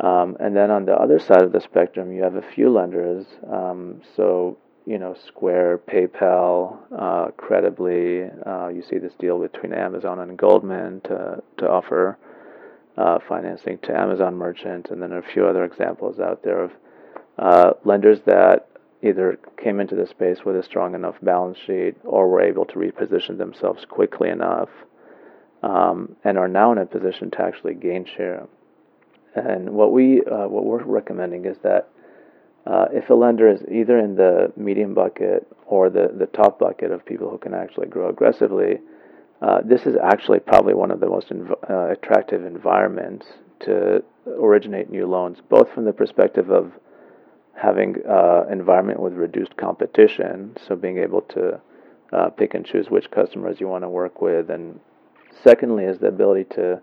Um, 0.01 0.37
and 0.41 0.57
then 0.57 0.71
on 0.71 0.87
the 0.87 0.95
other 0.95 1.19
side 1.19 1.43
of 1.43 1.53
the 1.53 1.61
spectrum, 1.61 2.13
you 2.13 2.23
have 2.23 2.37
a 2.37 2.43
few 2.43 2.71
lenders. 2.71 3.27
Um, 3.51 4.01
so 4.17 4.57
you 4.87 4.99
know, 4.99 5.15
Square, 5.29 5.79
PayPal, 5.89 6.79
uh, 6.97 7.31
credibly. 7.37 8.25
Uh, 8.25 8.69
you 8.69 8.83
see 8.89 8.99
this 8.99 9.13
deal 9.19 9.39
between 9.41 9.73
Amazon 9.73 10.19
and 10.21 10.37
Goldman 10.37 11.01
to 11.03 11.43
to 11.59 11.69
offer 11.69 12.19
uh, 12.97 13.19
financing 13.29 13.79
to 13.85 13.99
Amazon 13.99 14.35
merchants, 14.35 14.91
and 14.91 15.01
then 15.01 15.13
a 15.13 15.23
few 15.23 15.47
other 15.47 15.65
examples 15.65 16.19
out 16.19 16.43
there 16.43 16.65
of 16.65 16.73
uh, 17.39 17.73
lenders 17.85 18.19
that 18.27 18.69
either 19.03 19.39
came 19.63 19.81
into 19.81 19.97
the 19.97 20.07
space 20.07 20.39
with 20.45 20.57
a 20.57 20.63
strong 20.63 20.95
enough 20.95 21.17
balance 21.23 21.59
sheet 21.67 21.97
or 22.05 22.29
were 22.29 22.43
able 22.43 22.65
to 22.65 22.75
reposition 22.75 23.39
themselves 23.39 23.85
quickly 23.89 24.29
enough, 24.29 24.69
um, 25.63 26.17
and 26.25 26.39
are 26.39 26.49
now 26.49 26.73
in 26.73 26.79
a 26.79 26.87
position 26.87 27.31
to 27.31 27.43
actually 27.43 27.75
gain 27.75 28.05
share. 28.05 28.47
And 29.35 29.71
what 29.71 29.93
we 29.93 30.23
uh, 30.23 30.49
what 30.49 30.65
we're 30.65 30.83
recommending 30.85 31.47
is 31.47 31.57
that 31.63 31.89
uh, 32.67 32.87
if 32.93 33.11
a 33.11 33.15
lender 33.15 33.49
is 33.49 33.61
either 33.71 33.99
in 33.99 34.15
the 34.15 34.53
medium 34.57 34.95
bucket 34.95 35.47
or 35.67 35.91
the, 35.91 36.13
the 36.17 36.27
top 36.27 36.59
bucket 36.59 36.93
of 36.93 37.05
people 37.05 37.29
who 37.29 37.39
can 37.39 37.55
actually 37.55 37.89
grow 37.89 38.09
aggressively, 38.09 38.79
uh, 39.41 39.61
this 39.65 39.87
is 39.87 39.97
actually 40.03 40.39
probably 40.39 40.73
one 40.73 40.91
of 40.93 41.01
the 41.01 41.09
most 41.09 41.31
inv- 41.31 41.71
uh, 41.71 41.91
attractive 41.91 42.45
environments 42.45 43.27
to 43.61 44.03
originate 44.27 44.91
new 44.91 45.07
loans, 45.07 45.39
both 45.49 45.73
from 45.73 45.85
the 45.85 45.93
perspective 45.93 46.51
of 46.51 46.73
having 47.55 47.97
an 47.97 48.11
uh, 48.11 48.45
environment 48.51 49.01
with 49.01 49.13
reduced 49.15 49.57
competition, 49.57 50.57
so 50.67 50.77
being 50.77 50.99
able 50.99 51.23
to 51.23 51.61
uh, 52.13 52.29
pick 52.31 52.55
and 52.55 52.65
choose 52.65 52.89
which 52.91 53.11
customers 53.11 53.61
you 53.61 53.67
want 53.67 53.83
to 53.83 53.89
work 53.89 54.21
with, 54.21 54.51
and 54.51 54.79
secondly 55.43 55.85
is 55.85 55.99
the 55.99 56.07
ability 56.07 56.45
to 56.45 56.81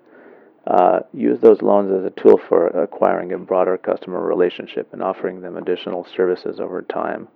uh, 0.67 0.99
use 1.13 1.39
those 1.41 1.61
loans 1.61 1.91
as 1.91 2.05
a 2.05 2.21
tool 2.21 2.39
for 2.49 2.67
acquiring 2.67 3.31
a 3.33 3.37
broader 3.37 3.77
customer 3.77 4.21
relationship 4.21 4.89
and 4.93 5.01
offering 5.01 5.41
them 5.41 5.57
additional 5.57 6.05
services 6.15 6.59
over 6.59 6.81
time. 6.81 7.27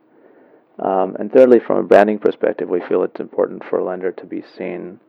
Um, 0.80 1.16
and 1.20 1.32
thirdly, 1.32 1.60
from 1.60 1.78
a 1.78 1.84
branding 1.84 2.20
perspective, 2.20 2.68
we 2.68 2.82
feel 2.82 3.04
it's 3.04 3.20
important 3.20 3.64
for 3.70 3.80
a 3.80 3.84
lender 3.84 4.12
to 4.12 4.26
be 4.26 4.44
seen, 4.58 5.00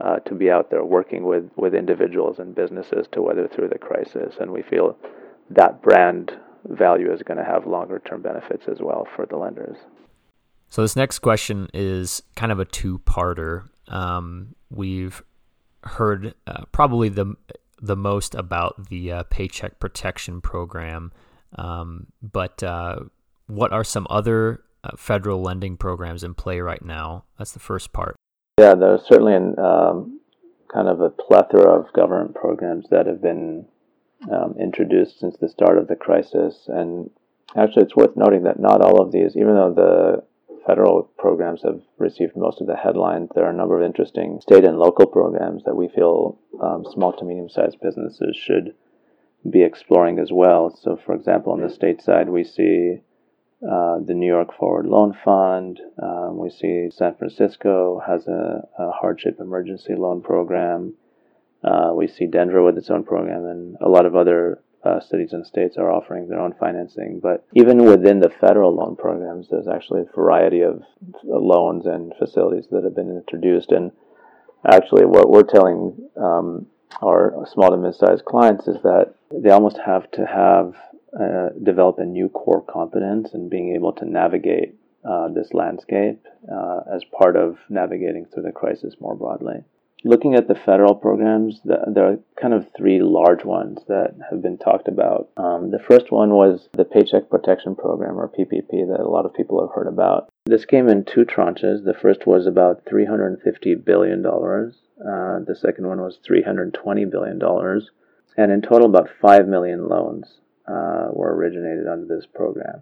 uh, 0.00 0.16
to 0.20 0.34
be 0.34 0.50
out 0.50 0.70
there 0.70 0.84
working 0.84 1.24
with, 1.24 1.50
with 1.56 1.74
individuals 1.74 2.38
and 2.38 2.54
businesses 2.54 3.06
to 3.12 3.22
weather 3.22 3.48
through 3.48 3.68
the 3.68 3.78
crisis. 3.78 4.34
And 4.40 4.50
we 4.52 4.62
feel 4.62 4.96
that 5.50 5.82
brand 5.82 6.32
value 6.64 7.12
is 7.12 7.22
going 7.22 7.38
to 7.38 7.44
have 7.44 7.66
longer 7.66 7.98
term 7.98 8.22
benefits 8.22 8.64
as 8.68 8.78
well 8.80 9.06
for 9.16 9.26
the 9.26 9.36
lenders. 9.36 9.76
So, 10.68 10.82
this 10.82 10.94
next 10.94 11.18
question 11.18 11.68
is 11.74 12.22
kind 12.36 12.52
of 12.52 12.60
a 12.60 12.64
two 12.64 13.00
parter. 13.00 13.68
Um, 13.88 14.54
we've 14.70 15.22
heard 15.82 16.34
uh, 16.46 16.64
probably 16.72 17.08
the 17.08 17.34
the 17.82 17.96
most 17.96 18.34
about 18.34 18.88
the 18.88 19.10
uh, 19.10 19.22
Paycheck 19.24 19.78
Protection 19.80 20.40
Program, 20.40 21.12
um, 21.56 22.08
but 22.22 22.62
uh, 22.62 23.00
what 23.46 23.72
are 23.72 23.84
some 23.84 24.06
other 24.10 24.62
uh, 24.84 24.90
federal 24.96 25.40
lending 25.40 25.76
programs 25.76 26.22
in 26.22 26.34
play 26.34 26.60
right 26.60 26.84
now? 26.84 27.24
That's 27.38 27.52
the 27.52 27.58
first 27.58 27.92
part. 27.92 28.16
Yeah, 28.58 28.74
there's 28.74 29.02
certainly 29.06 29.34
an, 29.34 29.58
um, 29.58 30.20
kind 30.72 30.88
of 30.88 31.00
a 31.00 31.08
plethora 31.08 31.80
of 31.80 31.92
government 31.94 32.34
programs 32.34 32.86
that 32.90 33.06
have 33.06 33.22
been 33.22 33.66
um, 34.30 34.54
introduced 34.60 35.18
since 35.18 35.36
the 35.38 35.48
start 35.48 35.78
of 35.78 35.88
the 35.88 35.96
crisis. 35.96 36.66
And 36.68 37.10
actually, 37.56 37.84
it's 37.84 37.96
worth 37.96 38.16
noting 38.16 38.42
that 38.44 38.60
not 38.60 38.82
all 38.82 39.00
of 39.00 39.12
these, 39.12 39.36
even 39.36 39.54
though 39.54 39.72
the 39.74 40.24
federal 40.70 41.10
programs 41.18 41.62
have 41.62 41.80
received 41.98 42.36
most 42.36 42.60
of 42.60 42.66
the 42.68 42.76
headlines, 42.76 43.28
there 43.34 43.44
are 43.44 43.50
a 43.50 43.56
number 43.56 43.76
of 43.76 43.84
interesting 43.84 44.40
state 44.40 44.64
and 44.64 44.78
local 44.78 45.06
programs 45.06 45.64
that 45.64 45.74
we 45.74 45.88
feel 45.88 46.38
um, 46.62 46.84
small 46.92 47.12
to 47.12 47.24
medium 47.24 47.48
sized 47.48 47.80
businesses 47.82 48.36
should 48.36 48.72
be 49.50 49.62
exploring 49.62 50.20
as 50.20 50.30
well. 50.30 50.70
So, 50.82 50.96
for 51.04 51.14
example, 51.14 51.52
on 51.52 51.60
the 51.60 51.70
state 51.70 52.00
side, 52.00 52.28
we 52.28 52.44
see 52.44 52.98
uh, 53.68 53.98
the 54.06 54.14
New 54.14 54.28
York 54.28 54.56
Forward 54.56 54.86
Loan 54.86 55.12
Fund. 55.24 55.80
Um, 56.00 56.38
we 56.38 56.50
see 56.50 56.88
San 56.90 57.16
Francisco 57.16 58.00
has 58.06 58.28
a, 58.28 58.62
a 58.78 58.92
hardship 58.92 59.38
emergency 59.40 59.94
loan 59.96 60.22
program. 60.22 60.94
Uh, 61.64 61.90
we 61.94 62.06
see 62.06 62.26
Denver 62.26 62.62
with 62.62 62.78
its 62.78 62.90
own 62.90 63.02
program, 63.02 63.44
and 63.44 63.76
a 63.80 63.88
lot 63.88 64.06
of 64.06 64.14
other 64.14 64.62
uh, 64.84 65.00
cities 65.00 65.32
and 65.32 65.46
states 65.46 65.76
are 65.76 65.90
offering 65.90 66.28
their 66.28 66.40
own 66.40 66.54
financing. 66.58 67.20
But 67.20 67.46
even 67.54 67.84
within 67.84 68.20
the 68.20 68.30
federal 68.30 68.74
loan 68.74 68.96
programs, 68.96 69.48
there's 69.50 69.68
actually 69.68 70.02
a 70.02 70.16
variety 70.16 70.62
of 70.62 70.82
loans 71.24 71.86
and 71.86 72.12
facilities 72.18 72.66
that 72.70 72.84
have 72.84 72.96
been 72.96 73.10
introduced. 73.10 73.72
And 73.72 73.92
actually, 74.66 75.04
what 75.04 75.30
we're 75.30 75.42
telling 75.42 76.08
um, 76.16 76.66
our 77.02 77.46
small 77.52 77.70
to 77.70 77.76
mid-sized 77.76 78.24
clients 78.24 78.68
is 78.68 78.82
that 78.82 79.14
they 79.30 79.50
almost 79.50 79.78
have 79.84 80.10
to 80.12 80.26
have 80.26 80.74
uh, 81.18 81.50
develop 81.62 81.98
a 81.98 82.04
new 82.04 82.28
core 82.28 82.62
competence 82.62 83.30
in 83.34 83.48
being 83.48 83.74
able 83.74 83.92
to 83.92 84.04
navigate 84.04 84.74
uh, 85.04 85.28
this 85.28 85.52
landscape 85.52 86.24
uh, 86.52 86.80
as 86.94 87.02
part 87.18 87.36
of 87.36 87.58
navigating 87.68 88.26
through 88.26 88.42
the 88.42 88.52
crisis 88.52 88.94
more 89.00 89.14
broadly. 89.14 89.64
Looking 90.02 90.34
at 90.34 90.48
the 90.48 90.54
federal 90.54 90.94
programs, 90.94 91.60
the, 91.62 91.84
there 91.86 92.06
are 92.06 92.18
kind 92.40 92.54
of 92.54 92.66
three 92.74 93.02
large 93.02 93.44
ones 93.44 93.80
that 93.86 94.14
have 94.30 94.40
been 94.40 94.56
talked 94.56 94.88
about. 94.88 95.28
Um, 95.36 95.70
the 95.70 95.78
first 95.78 96.10
one 96.10 96.30
was 96.30 96.70
the 96.72 96.86
Paycheck 96.86 97.28
Protection 97.28 97.76
Program, 97.76 98.18
or 98.18 98.28
PPP, 98.28 98.70
that 98.70 99.00
a 99.00 99.08
lot 99.08 99.26
of 99.26 99.34
people 99.34 99.60
have 99.60 99.74
heard 99.74 99.88
about. 99.88 100.30
This 100.46 100.64
came 100.64 100.88
in 100.88 101.04
two 101.04 101.26
tranches. 101.26 101.84
The 101.84 101.96
first 102.00 102.26
was 102.26 102.46
about 102.46 102.86
$350 102.86 103.84
billion. 103.84 104.24
Uh, 104.24 105.44
the 105.46 105.56
second 105.60 105.86
one 105.86 106.00
was 106.00 106.18
$320 106.26 107.10
billion. 107.10 107.40
And 108.38 108.52
in 108.52 108.62
total, 108.62 108.88
about 108.88 109.10
5 109.20 109.48
million 109.48 109.86
loans 109.86 110.40
uh, 110.66 111.08
were 111.12 111.34
originated 111.34 111.86
under 111.86 112.06
this 112.06 112.26
program. 112.26 112.80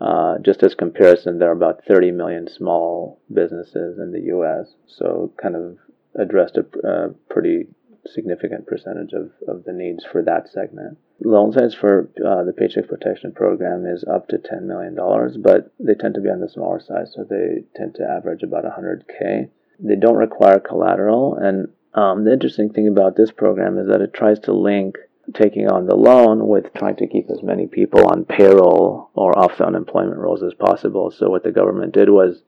Uh, 0.00 0.38
just 0.44 0.64
as 0.64 0.74
comparison, 0.74 1.38
there 1.38 1.50
are 1.50 1.56
about 1.56 1.84
30 1.86 2.10
million 2.12 2.48
small 2.48 3.20
businesses 3.32 3.98
in 3.98 4.12
the 4.12 4.22
U.S., 4.26 4.74
so 4.86 5.32
kind 5.40 5.56
of 5.56 5.78
addressed 6.14 6.56
a, 6.56 6.66
a 6.86 7.08
pretty 7.28 7.66
significant 8.06 8.66
percentage 8.66 9.12
of, 9.12 9.30
of 9.46 9.64
the 9.64 9.72
needs 9.72 10.04
for 10.04 10.22
that 10.22 10.48
segment. 10.48 10.98
Loan 11.24 11.52
size 11.52 11.74
for 11.74 12.08
uh, 12.24 12.44
the 12.44 12.52
Paycheck 12.52 12.88
Protection 12.88 13.32
Program 13.32 13.84
is 13.86 14.04
up 14.04 14.28
to 14.28 14.38
$10 14.38 14.62
million, 14.62 14.94
but 15.42 15.72
they 15.78 15.94
tend 15.94 16.14
to 16.14 16.20
be 16.20 16.30
on 16.30 16.40
the 16.40 16.48
smaller 16.48 16.80
side, 16.80 17.08
so 17.08 17.24
they 17.24 17.64
tend 17.76 17.94
to 17.96 18.08
average 18.08 18.42
about 18.42 18.64
100K. 18.64 19.50
They 19.80 19.96
don't 19.96 20.16
require 20.16 20.60
collateral, 20.60 21.36
and 21.36 21.68
um, 21.94 22.24
the 22.24 22.32
interesting 22.32 22.72
thing 22.72 22.88
about 22.88 23.16
this 23.16 23.30
program 23.30 23.78
is 23.78 23.88
that 23.88 24.00
it 24.00 24.14
tries 24.14 24.38
to 24.40 24.52
link 24.52 24.96
taking 25.34 25.68
on 25.68 25.86
the 25.86 25.94
loan 25.94 26.46
with 26.46 26.72
trying 26.74 26.96
to 26.96 27.06
keep 27.06 27.28
as 27.30 27.42
many 27.42 27.66
people 27.66 28.06
on 28.06 28.24
payroll 28.24 29.10
or 29.14 29.38
off 29.38 29.58
the 29.58 29.66
unemployment 29.66 30.16
rolls 30.16 30.42
as 30.42 30.54
possible. 30.54 31.10
So 31.10 31.28
what 31.28 31.44
the 31.44 31.52
government 31.52 31.92
did 31.92 32.08
was, 32.08 32.42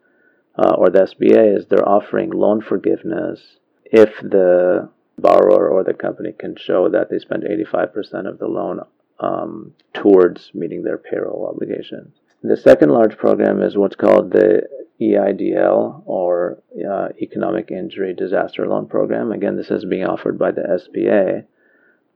uh, 0.57 0.75
or 0.77 0.91
the 0.91 1.01
SBA 1.01 1.59
is, 1.59 1.67
they're 1.67 1.89
offering 1.89 2.31
loan 2.31 2.61
forgiveness 2.61 3.59
if 3.85 4.21
the 4.21 4.89
borrower 5.19 5.69
or 5.69 5.85
the 5.85 5.95
company 5.95 6.33
can 6.39 6.57
show 6.57 6.89
that 6.89 7.11
they 7.11 7.19
spend 7.19 7.45
85% 7.45 8.29
of 8.29 8.39
the 8.39 8.47
loan 8.47 8.81
um, 9.21 9.75
towards 9.95 10.51
meeting 10.55 10.83
their 10.83 10.99
payroll 10.99 11.47
obligations. 11.47 12.15
The 12.43 12.57
second 12.57 12.91
large 12.91 13.19
program 13.19 13.63
is 13.63 13.77
what's 13.77 13.97
called 13.97 14.31
the 14.33 14.63
EIDL 15.01 16.03
or 16.07 16.63
uh, 16.89 17.09
Economic 17.21 17.71
Injury 17.71 18.15
Disaster 18.15 18.67
Loan 18.67 18.87
Program. 18.87 19.33
Again, 19.33 19.57
this 19.57 19.71
is 19.71 19.85
being 19.85 20.05
offered 20.05 20.39
by 20.39 20.51
the 20.51 20.63
SBA. 20.63 21.45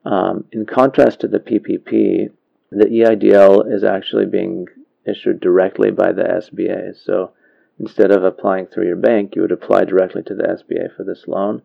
Um, 0.04 0.44
in 0.52 0.66
contrast 0.66 1.20
to 1.20 1.28
the 1.28 1.38
PPP, 1.38 2.30
the 2.70 2.84
EIDL 2.86 3.72
is 3.72 3.84
actually 3.84 4.26
being 4.26 4.66
issued 5.06 5.40
directly 5.40 5.90
by 5.90 6.12
the 6.12 6.22
SBA. 6.22 6.96
So 7.04 7.32
instead 7.78 8.10
of 8.10 8.24
applying 8.24 8.66
through 8.66 8.86
your 8.86 8.96
bank, 8.96 9.34
you 9.34 9.42
would 9.42 9.52
apply 9.52 9.84
directly 9.84 10.22
to 10.22 10.34
the 10.34 10.44
SBA 10.44 10.96
for 10.96 11.04
this 11.04 11.24
loan. 11.26 11.62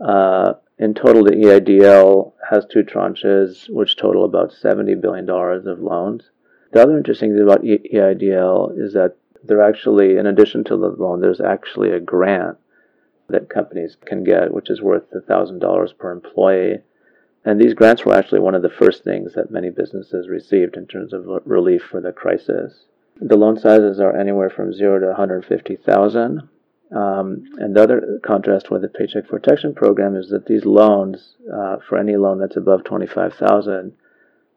Uh, 0.00 0.54
in 0.78 0.94
total, 0.94 1.24
the 1.24 1.32
EIDL 1.32 2.32
has 2.50 2.64
two 2.66 2.82
tranches, 2.82 3.68
which 3.68 3.96
total 3.96 4.24
about 4.24 4.52
$70 4.52 5.00
billion 5.00 5.28
of 5.28 5.80
loans. 5.80 6.30
The 6.72 6.82
other 6.82 6.96
interesting 6.96 7.32
thing 7.32 7.42
about 7.42 7.62
EIDL 7.62 8.78
is 8.78 8.92
that 8.92 9.16
there 9.42 9.62
actually, 9.62 10.16
in 10.16 10.26
addition 10.26 10.64
to 10.64 10.76
the 10.76 10.88
loan, 10.88 11.20
there's 11.20 11.40
actually 11.40 11.90
a 11.90 12.00
grant 12.00 12.58
that 13.28 13.48
companies 13.48 13.96
can 14.04 14.24
get, 14.24 14.52
which 14.52 14.70
is 14.70 14.80
worth 14.80 15.10
$1,000 15.12 15.98
per 15.98 16.12
employee 16.12 16.78
and 17.44 17.60
these 17.60 17.72
grants 17.72 18.04
were 18.04 18.14
actually 18.14 18.40
one 18.40 18.54
of 18.54 18.60
the 18.60 18.68
first 18.68 19.04
things 19.04 19.32
that 19.34 19.50
many 19.50 19.70
businesses 19.70 20.28
received 20.28 20.76
in 20.76 20.86
terms 20.86 21.14
of 21.14 21.26
relief 21.46 21.82
for 21.82 22.00
the 22.00 22.12
crisis. 22.12 22.84
The 23.20 23.36
loan 23.36 23.58
sizes 23.58 24.00
are 24.00 24.16
anywhere 24.16 24.50
from 24.50 24.72
zero 24.72 25.00
to 25.00 25.06
150,000. 25.06 26.48
Um, 26.90 27.44
and 27.58 27.76
the 27.76 27.82
other 27.82 28.20
contrast 28.24 28.70
with 28.70 28.82
the 28.82 28.88
Paycheck 28.88 29.28
Protection 29.28 29.74
Program 29.74 30.16
is 30.16 30.30
that 30.30 30.46
these 30.46 30.64
loans, 30.64 31.34
uh, 31.52 31.76
for 31.86 31.98
any 31.98 32.16
loan 32.16 32.38
that's 32.38 32.56
above 32.56 32.84
25,000, 32.84 33.92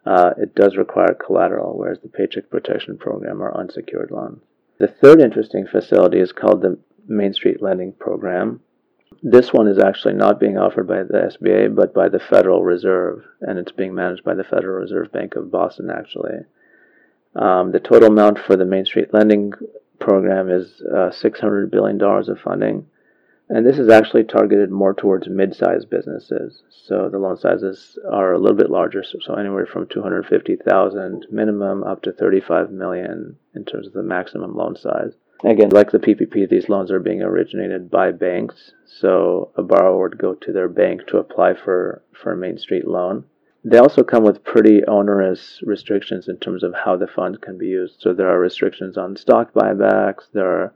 uh, 0.06 0.32
it 0.38 0.56
does 0.56 0.78
require 0.78 1.14
collateral, 1.14 1.78
whereas 1.78 2.00
the 2.00 2.10
Paycheck 2.10 2.50
Protection 2.50 2.98
Program 2.98 3.42
are 3.42 3.56
unsecured 3.58 4.12
loans. 4.12 4.42
The 4.78 4.88
third 4.88 5.20
interesting 5.20 5.68
facility 5.68 6.20
is 6.20 6.32
called 6.32 6.62
the 6.62 6.80
Main 7.08 7.34
Street 7.34 7.62
Lending 7.62 7.94
Program. 7.94 8.62
This 9.22 9.52
one 9.52 9.68
is 9.68 9.78
actually 9.78 10.14
not 10.14 10.40
being 10.40 10.58
offered 10.58 10.88
by 10.88 11.04
the 11.04 11.32
SBA, 11.38 11.76
but 11.76 11.94
by 11.94 12.10
the 12.10 12.20
Federal 12.20 12.64
Reserve, 12.64 13.24
and 13.42 13.60
it's 13.60 13.72
being 13.72 13.94
managed 13.94 14.24
by 14.24 14.34
the 14.34 14.44
Federal 14.44 14.80
Reserve 14.80 15.12
Bank 15.12 15.36
of 15.36 15.52
Boston, 15.52 15.90
actually. 15.92 16.46
Um, 17.36 17.72
the 17.72 17.80
total 17.80 18.10
amount 18.10 18.40
for 18.40 18.56
the 18.56 18.66
Main 18.66 18.86
Street 18.86 19.14
Lending 19.14 19.54
Program 20.00 20.50
is 20.50 20.82
uh, 20.82 21.12
$600 21.12 21.72
billion 21.72 22.02
of 22.02 22.40
funding, 22.44 22.88
and 23.50 23.66
this 23.66 23.78
is 23.78 23.90
actually 23.90 24.24
targeted 24.24 24.72
more 24.72 24.94
towards 24.94 25.30
mid-sized 25.30 25.90
businesses. 25.90 26.64
So 26.70 27.10
the 27.10 27.20
loan 27.20 27.38
sizes 27.38 27.98
are 28.10 28.34
a 28.34 28.40
little 28.40 28.58
bit 28.58 28.70
larger, 28.70 29.04
so 29.04 29.36
anywhere 29.36 29.66
from 29.66 29.88
250,000 29.88 31.28
minimum 31.32 31.84
up 31.84 32.02
to 32.04 32.12
35 32.12 32.72
million 32.72 33.38
in 33.56 33.66
terms 33.66 33.88
of 33.88 33.94
the 33.94 34.04
maximum 34.04 34.56
loan 34.56 34.76
size. 34.76 35.14
Again, 35.44 35.70
like 35.70 35.92
the 35.92 36.00
PPP, 36.00 36.50
these 36.50 36.70
loans 36.70 36.92
are 36.92 37.00
being 37.00 37.24
originated 37.24 37.90
by 37.90 38.12
banks. 38.12 38.74
So 38.86 39.52
a 39.56 39.64
borrower 39.64 40.02
would 40.02 40.18
go 40.20 40.36
to 40.36 40.52
their 40.52 40.70
bank 40.70 41.08
to 41.08 41.18
apply 41.18 41.56
for, 41.56 42.04
for 42.14 42.34
a 42.34 42.38
Main 42.38 42.58
Street 42.58 42.88
loan. 42.88 43.26
They 43.64 43.78
also 43.78 44.04
come 44.04 44.24
with 44.24 44.44
pretty 44.44 44.84
onerous 44.86 45.62
restrictions 45.64 46.28
in 46.28 46.38
terms 46.38 46.64
of 46.64 46.74
how 46.74 46.98
the 46.98 47.08
funds 47.08 47.38
can 47.38 47.58
be 47.58 47.68
used. 47.68 48.02
So 48.02 48.12
there 48.12 48.30
are 48.30 48.40
restrictions 48.40 48.98
on 48.98 49.16
stock 49.16 49.54
buybacks, 49.54 50.32
there 50.34 50.48
are 50.48 50.74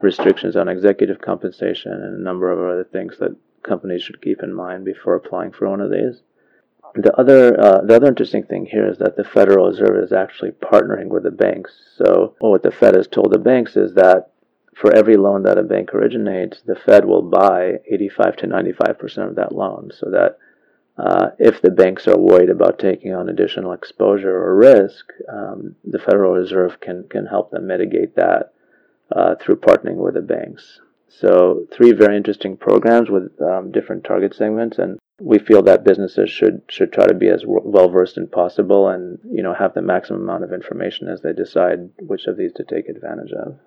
restrictions 0.00 0.56
on 0.56 0.68
executive 0.68 1.20
compensation, 1.20 1.92
and 1.92 2.14
a 2.16 2.22
number 2.22 2.50
of 2.50 2.58
other 2.58 2.84
things 2.84 3.18
that 3.18 3.36
companies 3.62 4.02
should 4.02 4.22
keep 4.22 4.42
in 4.42 4.54
mind 4.54 4.84
before 4.84 5.16
applying 5.16 5.50
for 5.50 5.68
one 5.68 5.80
of 5.80 5.90
these. 5.90 6.22
The 6.94 7.14
other, 7.16 7.60
uh, 7.60 7.82
the 7.82 7.96
other 7.96 8.08
interesting 8.08 8.44
thing 8.44 8.66
here 8.66 8.88
is 8.88 8.98
that 8.98 9.16
the 9.16 9.24
Federal 9.24 9.68
Reserve 9.68 10.02
is 10.02 10.12
actually 10.12 10.52
partnering 10.52 11.08
with 11.08 11.24
the 11.24 11.30
banks. 11.30 11.72
So 11.96 12.34
what 12.38 12.62
the 12.62 12.72
Fed 12.72 12.96
has 12.96 13.06
told 13.06 13.32
the 13.32 13.38
banks 13.38 13.76
is 13.76 13.94
that 13.94 14.30
for 14.74 14.94
every 14.94 15.16
loan 15.16 15.42
that 15.42 15.58
a 15.58 15.62
bank 15.62 15.92
originates, 15.94 16.62
the 16.62 16.74
Fed 16.74 17.04
will 17.04 17.22
buy 17.22 17.80
85 17.90 18.36
to 18.36 18.46
95 18.46 18.98
percent 18.98 19.28
of 19.28 19.36
that 19.36 19.52
loan, 19.52 19.90
so 19.92 20.10
that 20.10 20.38
uh, 20.98 21.30
if 21.38 21.62
the 21.62 21.70
banks 21.70 22.06
are 22.06 22.18
worried 22.18 22.50
about 22.50 22.78
taking 22.78 23.14
on 23.14 23.28
additional 23.28 23.72
exposure 23.72 24.36
or 24.36 24.54
risk, 24.56 25.06
um, 25.28 25.76
the 25.84 25.98
Federal 25.98 26.32
Reserve 26.34 26.80
can, 26.80 27.06
can 27.08 27.26
help 27.26 27.50
them 27.50 27.66
mitigate 27.66 28.16
that 28.16 28.52
uh, 29.14 29.34
through 29.36 29.56
partnering 29.56 29.96
with 29.96 30.14
the 30.14 30.20
banks. 30.20 30.80
So, 31.08 31.66
three 31.72 31.92
very 31.92 32.16
interesting 32.16 32.56
programs 32.56 33.10
with 33.10 33.32
um, 33.42 33.72
different 33.72 34.04
target 34.04 34.34
segments, 34.34 34.78
and 34.78 34.98
we 35.20 35.38
feel 35.38 35.62
that 35.62 35.84
businesses 35.84 36.30
should 36.30 36.62
should 36.68 36.92
try 36.92 37.06
to 37.06 37.14
be 37.14 37.28
as 37.28 37.42
well 37.44 37.90
versed 37.90 38.16
as 38.16 38.28
possible, 38.28 38.88
and 38.88 39.18
you 39.28 39.42
know 39.42 39.52
have 39.52 39.74
the 39.74 39.82
maximum 39.82 40.22
amount 40.22 40.44
of 40.44 40.52
information 40.52 41.08
as 41.08 41.20
they 41.20 41.32
decide 41.32 41.90
which 41.98 42.26
of 42.26 42.36
these 42.36 42.52
to 42.54 42.64
take 42.64 42.88
advantage 42.88 43.32
of. 43.32 43.58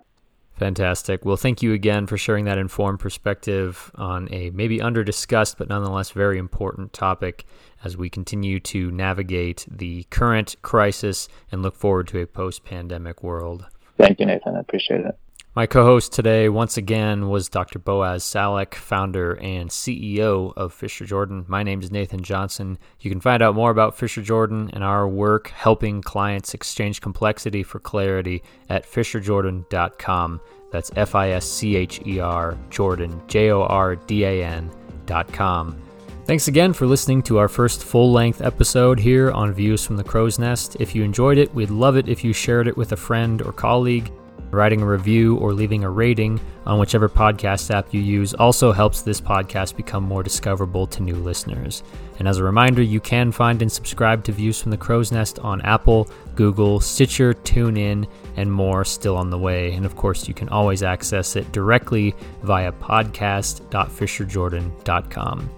Fantastic. 0.56 1.24
Well, 1.24 1.36
thank 1.36 1.62
you 1.62 1.72
again 1.72 2.06
for 2.06 2.16
sharing 2.16 2.44
that 2.44 2.58
informed 2.58 3.00
perspective 3.00 3.90
on 3.96 4.32
a 4.32 4.50
maybe 4.50 4.80
under 4.80 5.02
discussed 5.02 5.58
but 5.58 5.68
nonetheless 5.68 6.10
very 6.10 6.38
important 6.38 6.92
topic 6.92 7.44
as 7.82 7.96
we 7.96 8.08
continue 8.08 8.60
to 8.60 8.90
navigate 8.92 9.66
the 9.68 10.04
current 10.04 10.54
crisis 10.62 11.28
and 11.50 11.62
look 11.62 11.74
forward 11.74 12.06
to 12.08 12.20
a 12.20 12.26
post 12.26 12.64
pandemic 12.64 13.22
world. 13.22 13.66
Thank 13.98 14.20
you, 14.20 14.26
Nathan. 14.26 14.56
I 14.56 14.60
appreciate 14.60 15.00
it. 15.00 15.18
My 15.56 15.66
co 15.66 15.84
host 15.84 16.12
today, 16.12 16.48
once 16.48 16.76
again, 16.76 17.28
was 17.28 17.48
Dr. 17.48 17.78
Boaz 17.78 18.24
Salik, 18.24 18.74
founder 18.74 19.34
and 19.34 19.70
CEO 19.70 20.52
of 20.56 20.74
Fischer 20.74 21.04
Jordan. 21.04 21.44
My 21.46 21.62
name 21.62 21.80
is 21.80 21.92
Nathan 21.92 22.24
Johnson. 22.24 22.76
You 22.98 23.08
can 23.08 23.20
find 23.20 23.40
out 23.40 23.54
more 23.54 23.70
about 23.70 23.96
Fischer 23.96 24.20
Jordan 24.20 24.68
and 24.72 24.82
our 24.82 25.06
work 25.06 25.46
helping 25.50 26.02
clients 26.02 26.54
exchange 26.54 27.00
complexity 27.00 27.62
for 27.62 27.78
clarity 27.78 28.42
at 28.68 28.84
fischerjordan.com. 28.84 30.40
That's 30.72 30.90
F 30.96 31.14
I 31.14 31.30
S 31.30 31.46
C 31.46 31.76
H 31.76 32.00
E 32.04 32.18
R 32.18 32.58
Jordan, 32.70 33.22
J 33.28 33.50
O 33.50 33.62
R 33.62 33.94
D 33.94 34.24
A 34.24 34.44
N.com. 34.44 35.80
Thanks 36.24 36.48
again 36.48 36.72
for 36.72 36.86
listening 36.86 37.22
to 37.24 37.38
our 37.38 37.48
first 37.48 37.84
full 37.84 38.10
length 38.10 38.42
episode 38.42 38.98
here 38.98 39.30
on 39.30 39.52
Views 39.52 39.86
from 39.86 39.98
the 39.98 40.02
Crow's 40.02 40.40
Nest. 40.40 40.76
If 40.80 40.96
you 40.96 41.04
enjoyed 41.04 41.38
it, 41.38 41.54
we'd 41.54 41.70
love 41.70 41.96
it 41.96 42.08
if 42.08 42.24
you 42.24 42.32
shared 42.32 42.66
it 42.66 42.76
with 42.76 42.90
a 42.90 42.96
friend 42.96 43.40
or 43.40 43.52
colleague. 43.52 44.10
Writing 44.50 44.82
a 44.82 44.86
review 44.86 45.36
or 45.36 45.52
leaving 45.52 45.84
a 45.84 45.90
rating 45.90 46.40
on 46.66 46.78
whichever 46.78 47.08
podcast 47.08 47.70
app 47.70 47.92
you 47.92 48.00
use 48.00 48.32
also 48.34 48.70
helps 48.72 49.02
this 49.02 49.20
podcast 49.20 49.76
become 49.76 50.04
more 50.04 50.22
discoverable 50.22 50.86
to 50.86 51.02
new 51.02 51.16
listeners. 51.16 51.82
And 52.18 52.28
as 52.28 52.38
a 52.38 52.44
reminder, 52.44 52.82
you 52.82 53.00
can 53.00 53.32
find 53.32 53.62
and 53.62 53.72
subscribe 53.72 54.22
to 54.24 54.32
Views 54.32 54.60
from 54.60 54.70
the 54.70 54.76
Crow's 54.76 55.10
Nest 55.10 55.38
on 55.40 55.62
Apple, 55.62 56.08
Google, 56.36 56.78
Stitcher, 56.80 57.34
TuneIn, 57.34 58.06
and 58.36 58.52
more 58.52 58.84
still 58.84 59.16
on 59.16 59.30
the 59.30 59.38
way. 59.38 59.72
And 59.72 59.84
of 59.84 59.96
course, 59.96 60.28
you 60.28 60.34
can 60.34 60.48
always 60.48 60.82
access 60.82 61.36
it 61.36 61.52
directly 61.52 62.14
via 62.42 62.72
podcast.fischerjordan.com. 62.72 65.50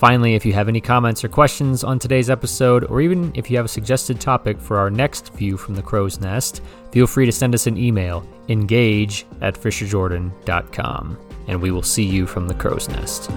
Finally, 0.00 0.34
if 0.34 0.46
you 0.46 0.54
have 0.54 0.66
any 0.66 0.80
comments 0.80 1.22
or 1.22 1.28
questions 1.28 1.84
on 1.84 1.98
today's 1.98 2.30
episode, 2.30 2.84
or 2.84 3.02
even 3.02 3.30
if 3.34 3.50
you 3.50 3.56
have 3.58 3.66
a 3.66 3.68
suggested 3.68 4.18
topic 4.18 4.58
for 4.58 4.78
our 4.78 4.88
next 4.88 5.30
View 5.34 5.58
from 5.58 5.74
the 5.74 5.82
Crow's 5.82 6.18
Nest, 6.18 6.62
feel 6.90 7.06
free 7.06 7.26
to 7.26 7.32
send 7.32 7.54
us 7.54 7.66
an 7.66 7.76
email, 7.76 8.26
engage 8.48 9.26
at 9.42 9.60
fischerjordan.com, 9.60 11.18
and 11.48 11.60
we 11.60 11.70
will 11.70 11.82
see 11.82 12.02
you 12.02 12.26
from 12.26 12.48
the 12.48 12.54
crow's 12.54 12.88
nest. 12.88 13.30